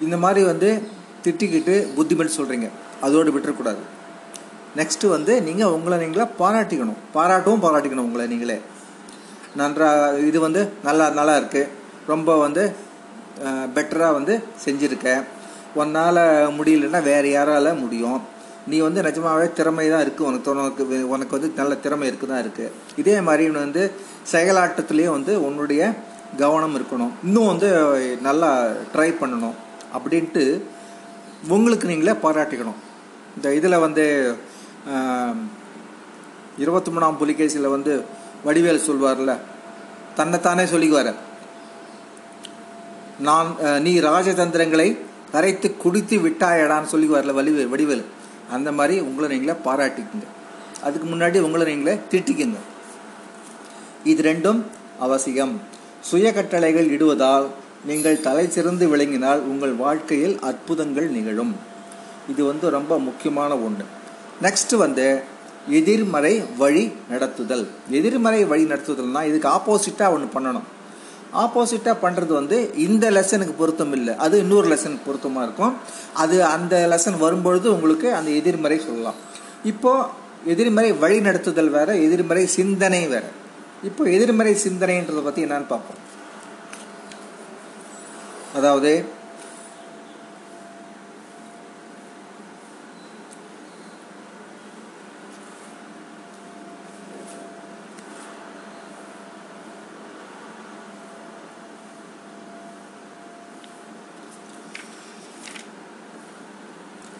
[0.00, 0.82] இந்த மாதிரி வந்து
[1.24, 2.68] திட்டிக்கிட்டு புத்திமதி சொல்கிறீங்க
[3.00, 3.82] அதோடு விட்டுறக்கூடாது.
[4.76, 7.00] நெக்ஸ்ட்டு வந்து நீங்கள் உங்களை நீங்களே பாராட்டிக்கணும்.
[7.14, 8.60] பாராட்டவும் பாராட்டிக்கணும் உங்களை நீங்களே.
[9.56, 11.68] நன்றாக இது வந்து நல்லா நல்லா இருக்குது
[12.06, 12.74] ரொம்ப வந்து
[13.74, 15.22] பெட்டராக வந்து செஞ்சுருக்கேன்
[15.74, 16.20] உன்னால்
[16.58, 18.20] முடியலன்னா வேறு யாரால் முடியும்?
[18.70, 20.84] நீ வந்து நிஜமாவே திறமை தான் இருக்குது உனக்கு உனக்கு
[21.14, 22.26] உனக்கு வந்து நல்ல திறமை இருக்கு.
[22.32, 22.70] தான் இருக்குது
[23.02, 23.82] இதே மாதிரி வந்து
[24.32, 25.82] செயலாட்டத்துலேயும் வந்து உன்னுடைய
[26.42, 27.12] கவனம் இருக்கணும்.
[27.26, 27.68] இன்னும் வந்து
[28.28, 28.50] நல்லா
[28.92, 29.56] ட்ரை பண்ணணும்
[29.96, 30.44] அப்படின்ட்டு
[31.56, 32.78] உங்களுக்கு நீங்களே பாராட்டிக்கணும்.
[33.36, 34.04] இந்த இதில் வந்து
[36.62, 37.92] இருபத்தி மூணாம் புலிகேசியில் வந்து
[38.46, 39.34] வடிவேல் சொல்வார்ல
[40.18, 41.12] தன்னைத்தானே சொல்லிக்குவார்.
[43.26, 43.48] நான்
[43.84, 44.88] நீ ராஜதந்திரங்களை
[45.34, 48.04] கரைத்து குடித்து விட்டாயடான்னு சொல்லிக்குவார்ல வடிவேல் வடிவேல்.
[48.50, 50.26] அந்த மாதிரி உங்களை நீங்களே பாராட்டிக்குங்க.
[50.82, 52.56] அதுக்கு முன்னாடி உங்களை நீங்களே திட்டிக்குங்க.
[54.04, 54.62] இது ரெண்டும்
[54.98, 55.60] அவசியம்.
[56.00, 57.46] சுய கட்டளைகள் இடுவதால்
[57.84, 61.56] நீங்கள் தலை சிறந்து விளங்கினால் உங்கள் வாழ்க்கையில் அற்புதங்கள் நிகழும்.
[62.28, 63.84] இது வந்து ரொம்ப முக்கியமான ஒன்று
[64.42, 65.22] நெக்ஸ்ட் வந்து
[65.68, 67.66] எதிர்மறை வழி நடத்துதல்.
[67.90, 70.68] எதிர்மறை வழி நடத்துதல்னால் இதுக்கு ஆப்போசிட்டாக ஒன்று பண்ணணும்.
[71.40, 72.56] ஆப்போசிட்டாக பண்ணுறது வந்து
[72.86, 74.14] இந்த லெசனுக்கு பொருத்தம் இல்லை.
[74.16, 75.74] அது இன்னொரு லெசனுக்கு பொருத்தமாக இருக்கும்.
[76.22, 79.20] அது அந்த லெசன் வரும்பொழுது உங்களுக்கு அந்த எதிர்மறை சொல்லலாம்.
[79.72, 80.08] இப்போது
[80.52, 83.30] எதிர்மறை வழி நடத்துதல் வேறு எதிர்மறை சிந்தனை வேறு.
[83.88, 86.00] இப்போ எதிர்மறை சிந்தனைன்றதை பற்றி என்னான்னு பார்ப்போம்.
[88.58, 88.90] அதாவது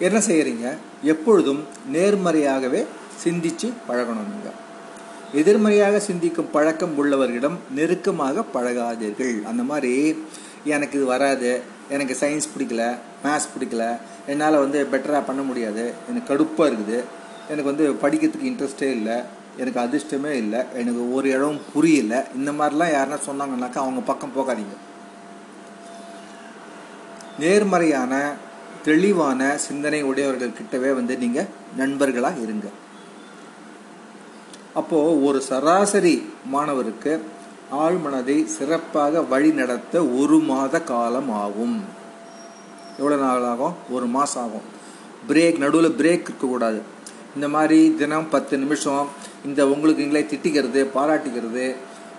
[0.06, 0.66] என்ன செய்கிறீங்க
[1.02, 1.60] எப்பொழுதும்
[1.92, 2.80] நேர்மறையாகவே
[3.24, 4.58] சிந்திச்சு பழகணும் நீங்கள்
[5.40, 9.36] எதிர்மறையாக சிந்திக்கும் பழக்கம் உள்ளவர்களிடம் நெருக்கமாக பழகாதீர்கள்.
[9.50, 9.92] அந்த மாதிரி
[10.64, 11.50] எனக்கு இது வராது
[11.88, 12.82] எனக்கு சயின்ஸ் பிடிக்கல
[13.24, 13.84] மேத்ஸ் பிடிக்கல
[14.26, 16.98] என்னால் வந்து பெட்டராக பண்ண முடியாது எனக்கு கடுப்பாக இருக்குது
[17.48, 19.16] எனக்கு வந்து படிக்கிறதுக்கு இன்ட்ரெஸ்டே இல்லை
[19.56, 24.76] எனக்கு அதிர்ஷ்டமே இல்லை எனக்கு ஒரு இடம் புரியல இந்த மாதிரிலாம் யாருன்னா சொன்னாங்கன்னாக்கா அவங்க பக்கம் போகாதீங்க.
[27.38, 28.14] நேர்மறையான
[28.84, 32.68] தெளிவான சிந்தனை உடையவர்கள் கிட்டவே வந்து நீங்கள் நண்பர்களாக இருங்க.
[34.80, 36.14] அப்போது ஒரு சராசரி
[36.54, 37.12] மாணவருக்கு
[37.84, 41.76] ஆழ்மனதை சிறப்பாக வழி நடத்த ஒரு மாத காலம் ஆகும்.
[42.98, 43.74] எவ்வளோ நாள் ஆகும்?
[43.90, 44.66] ஒரு மாதம் ஆகும்.
[45.28, 46.80] பிரேக் நடுவில் பிரேக் இருக்கக்கூடாது
[47.36, 49.04] இந்த மாதிரி தினம் பத்து நிமிஷம்
[49.48, 51.66] இந்த உங்களுக்கு நீங்களே திட்டிக்கிறது பாராட்டிக்கிறது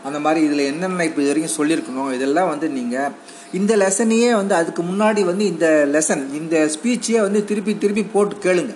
[0.07, 3.11] அந்த மாதிரி இதில் என்னென்ன இப்போ இது வரைக்கும் சொல்லியிருக்கணும் இதெல்லாம் வந்து நீங்கள்
[3.59, 8.73] இந்த லெசனையே வந்து அதுக்கு முன்னாடி வந்து இந்த லெசன் இந்த ஸ்பீச்சையே வந்து திருப்பி திருப்பி போட்டு கேளுங்க.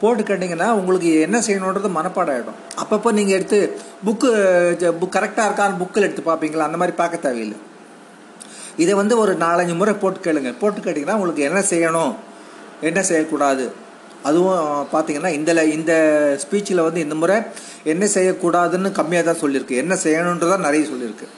[0.00, 3.58] போட்டு கேட்டிங்கன்னா உங்களுக்கு என்ன செய்யணுன்றது மனப்பாடம் ஆகிடும் அப்பப்போ நீங்கள் எடுத்து
[4.06, 4.30] புக்கு
[5.00, 6.66] புக் கரெக்டாக இருக்கான்னு புக்கில் எடுத்து பார்ப்பீங்களா?
[6.68, 7.58] அந்த மாதிரி பார்க்க தேவையில்லை.
[8.82, 10.50] இதை வந்து ஒரு நாலஞ்சு முறை போட்டு கேளுங்க.
[10.62, 12.12] போட்டு கேட்டிங்கன்னா உங்களுக்கு என்ன செய்யணும்?
[12.88, 13.66] என்ன செய்யக்கூடாது?
[14.28, 14.60] அதுவும்
[14.92, 15.92] பார்த்தீங்கன்னா இந்த இந்த
[16.42, 17.36] ஸ்பீச்சில் வந்து இந்த முறை
[17.92, 19.80] என்ன செய்யக்கூடாதுன்னு கம்மியாக தான் சொல்லியிருக்கு.
[19.82, 21.28] என்ன செய்யணுன்றதான் நிறைய சொல்லியிருக்கு.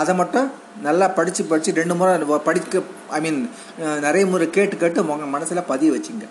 [0.00, 0.48] அதை மட்டும்
[0.86, 2.82] நல்லா படித்து படித்து ரெண்டு முறை படிக்க
[3.16, 3.40] ஐ மீன்
[4.06, 6.26] நிறைய முறை கேட்டு கேட்டு உங்கள் மனசில் பதிய வச்சுங்க.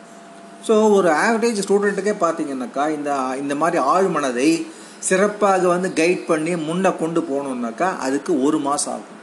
[0.68, 3.12] ஸோ ஒரு ஆவரேஜ் ஸ்டூடெண்ட்டுக்கே பார்த்தீங்கன்னாக்கா இந்த
[3.42, 4.50] இந்த மாதிரி ஆழ்மனதை
[5.08, 9.20] சிறப்பாக வந்து கைட் பண்ணி முன்னே கொண்டு போகணுன்னாக்கா அதுக்கு ஒரு மாதம் ஆகும்.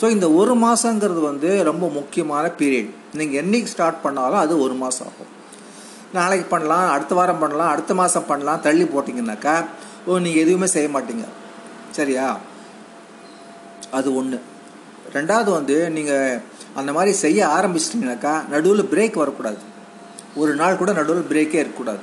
[0.00, 5.08] ஸோ இந்த ஒரு மாதங்கிறது வந்து ரொம்ப முக்கியமான பீரியட் நீங்கள் என்னைக்கு ஸ்டார்ட் பண்ணாலும் அது ஒரு மாதம்
[5.08, 5.32] ஆகும்.
[6.18, 9.56] நாளைக்கு பண்ணலாம் அடுத்த வாரம் பண்ணலாம் அடுத்த மாதம் பண்ணலாம் தள்ளி போட்டிங்கனாக்கா
[10.06, 11.26] ஓ நீங்கள் எதுவுமே செய்ய மாட்டீங்க.
[11.98, 12.28] சரியா?
[13.90, 14.38] அது ஒன்று
[15.14, 16.40] ரெண்டாவது வந்து நீங்கள்
[16.74, 19.60] அந்த மாதிரி செய்ய ஆரம்பிச்சிட்டிங்கனாக்கா நடுவில் பிரேக் வரக்கூடாது.
[20.34, 22.02] ஒரு நாள் கூட நடுவில் பிரேக்கே இருக்கக்கூடாது.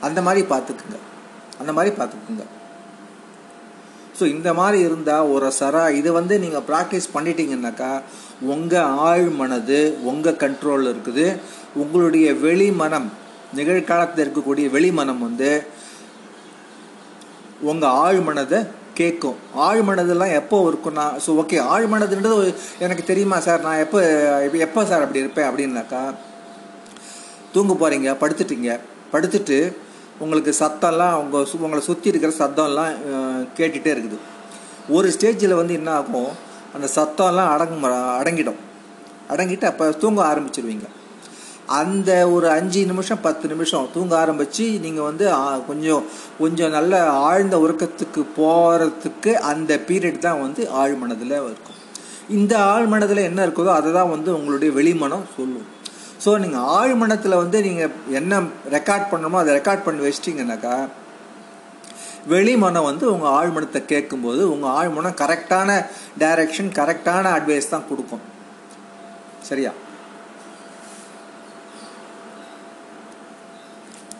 [0.00, 0.98] அந்த மாதிரி பார்த்துக்குங்க.
[1.58, 2.44] அந்த மாதிரி பார்த்துக்குங்க.
[4.18, 8.00] ஸோ இந்த மாதிரி இருந்தால் ஒரு சரா இதை வந்து நீங்கள் ப்ராக்டிஸ் பண்ணிட்டீங்கன்னாக்கா
[8.40, 11.26] உங்கள் ஆழ் மனது உங்கள் கண்ட்ரோலில் இருக்குது.
[11.74, 13.12] உங்களுடைய வெளி மனம்
[13.58, 15.50] நிகழ்காலத்தில் இருக்கக்கூடிய வெளி மனம் வந்து
[17.60, 18.60] உங்கள் ஆழ் மனதை
[19.00, 19.82] கேட்கும் ஆழ்
[20.40, 22.48] எப்போ இருக்கும்னா ஸோ ஓகே ஆழ்மனதுன்றது
[22.84, 23.64] எனக்கு தெரியுமா சார்?
[23.66, 24.00] நான் எப்போ
[24.66, 26.02] எப்போ சார் அப்படி இருப்பேன் அப்படின்னாக்கா
[27.54, 28.70] தூங்க போகிறீங்க படுத்துட்டீங்க.
[29.12, 29.58] படுத்துட்டு
[30.24, 32.92] உங்களுக்கு சத்தம்லாம் உங்கள் சு உங்களை சுற்றி இருக்கிற சத்தம்லாம்
[33.58, 34.18] கேட்டுகிட்டே இருக்குது.
[34.96, 36.32] ஒரு ஸ்டேஜில் வந்து என்ன ஆகும்?
[36.74, 37.86] அந்த சத்தம்லாம் அடங்கும்
[38.20, 38.60] அடங்கிடும்.
[39.32, 40.86] அடங்கிட்டு அப்போ தூங்க ஆரம்பிச்சிருவீங்க.
[41.78, 45.26] அந்த ஒரு அஞ்சு நிமிஷம் பத்து நிமிஷம் தூங்க ஆரம்பித்து நீங்கள் வந்து
[45.68, 46.04] கொஞ்சம்
[46.40, 51.76] கொஞ்சம் நல்ல ஆழ்ந்த உறக்கத்துக்கு போகிறதுக்கு அந்த பீரியட் தான் வந்து ஆழ்மனதில் இருக்கும்.
[52.38, 55.68] இந்த ஆழ்மனதில் என்ன இருக்குதோ அதை தான் வந்து உங்களுடைய வெளிமனம் சொல்லும்.
[56.24, 58.40] ஸோ நீங்கள் ஆழ்மனத்தில் வந்து நீங்கள் என்ன
[58.76, 60.74] ரெக்கார்ட் பண்ணணுமோ அதை ரெக்கார்ட் பண்ணி வச்சிட்டிங்கனாக்கா
[62.32, 65.78] வெளிமனம் வந்து உங்கள் ஆழ்மனத்தை கேட்கும்போது உங்கள் ஆழ்மனம் கரெக்டான
[66.22, 68.24] டைரக்ஷன் கரெக்டான அட்வைஸ் தான் கொடுக்கும்.
[69.50, 69.72] சரியா?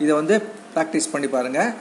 [0.03, 0.36] இதை வந்து
[0.74, 1.72] ப்ராக்டிஸ் பண்ணி பாருங்கள்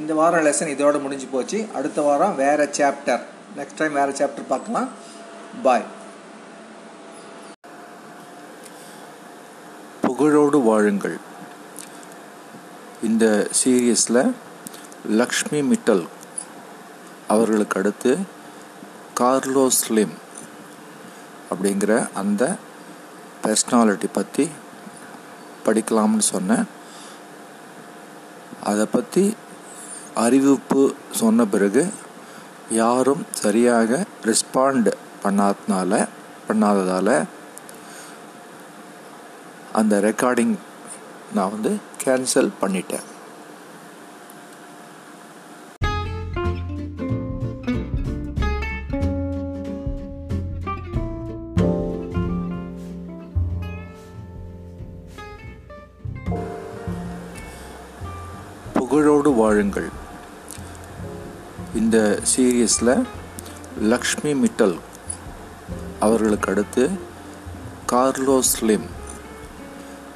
[0.00, 1.58] இந்த வாரம் லெசன் இதோட முடிஞ்சு போச்சு.
[1.78, 3.22] அடுத்த வாரம் வேறு சாப்டர்
[3.58, 4.88] நெக்ஸ்ட் டைம் வேறு சாப்டர் பார்க்கலாம்.
[5.66, 5.86] பாய்
[10.04, 11.16] புகழோடு வாழுங்கள்.
[13.08, 13.24] இந்த
[13.60, 14.22] சீரியஸில்
[15.20, 16.04] லக்ஷ்மி மிட்டல்
[17.34, 18.12] அவர்களுக்கு அடுத்து
[19.20, 20.14] கார்லோஸ் ஸ்லிம்
[21.52, 22.42] அப்படிங்கிற அந்த
[23.42, 24.44] பர்சனாலிட்டி பற்றி
[25.66, 26.64] படிக்கலாம்னு சொன்னேன்.
[28.70, 29.24] அதை பற்றி
[30.24, 30.82] அறிவிப்பு
[31.20, 31.82] சொன்ன பிறகு
[32.80, 34.90] யாரும் சரியாக ரெஸ்பாண்ட்
[35.24, 35.92] பண்ணாதனால
[36.48, 37.16] பண்ணாததால்
[39.80, 40.54] அந்த ரெக்கார்டிங்
[41.36, 41.72] நான் வந்து
[42.04, 43.06] கேன்சல் பண்ணிட்டேன்.
[59.54, 59.90] வாழுங்கள்.
[61.80, 61.96] இந்த
[62.30, 62.92] சீரியஸில்
[63.90, 64.74] லக்ஷ்மி மிட்டல்
[66.04, 66.84] அவர்களுக்கு அடுத்து
[67.92, 68.88] கார்லோஸ் லிம்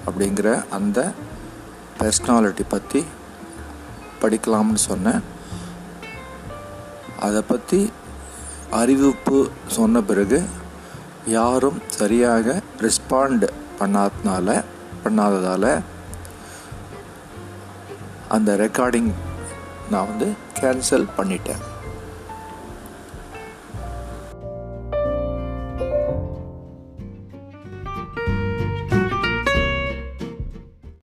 [0.06, 0.98] அப்படிங்கிற அந்த
[2.00, 3.02] பர்சனாலிட்டி பற்றி
[4.22, 5.22] படிக்கலாம்னு சொன்னேன்.
[7.28, 7.80] அதை பற்றி
[8.80, 9.38] அறிவிப்பு
[9.78, 10.40] சொன்ன பிறகு
[11.36, 13.46] யாரும் சரியாக ரெஸ்பாண்ட்
[13.80, 14.58] பண்ணாதனால
[15.04, 15.70] பண்ணாததால்
[18.36, 19.10] அந்த ரெக்கார்டிங்
[19.90, 20.28] நான் வந்து
[20.60, 21.62] கேன்சல் பண்ணிட்டேன்.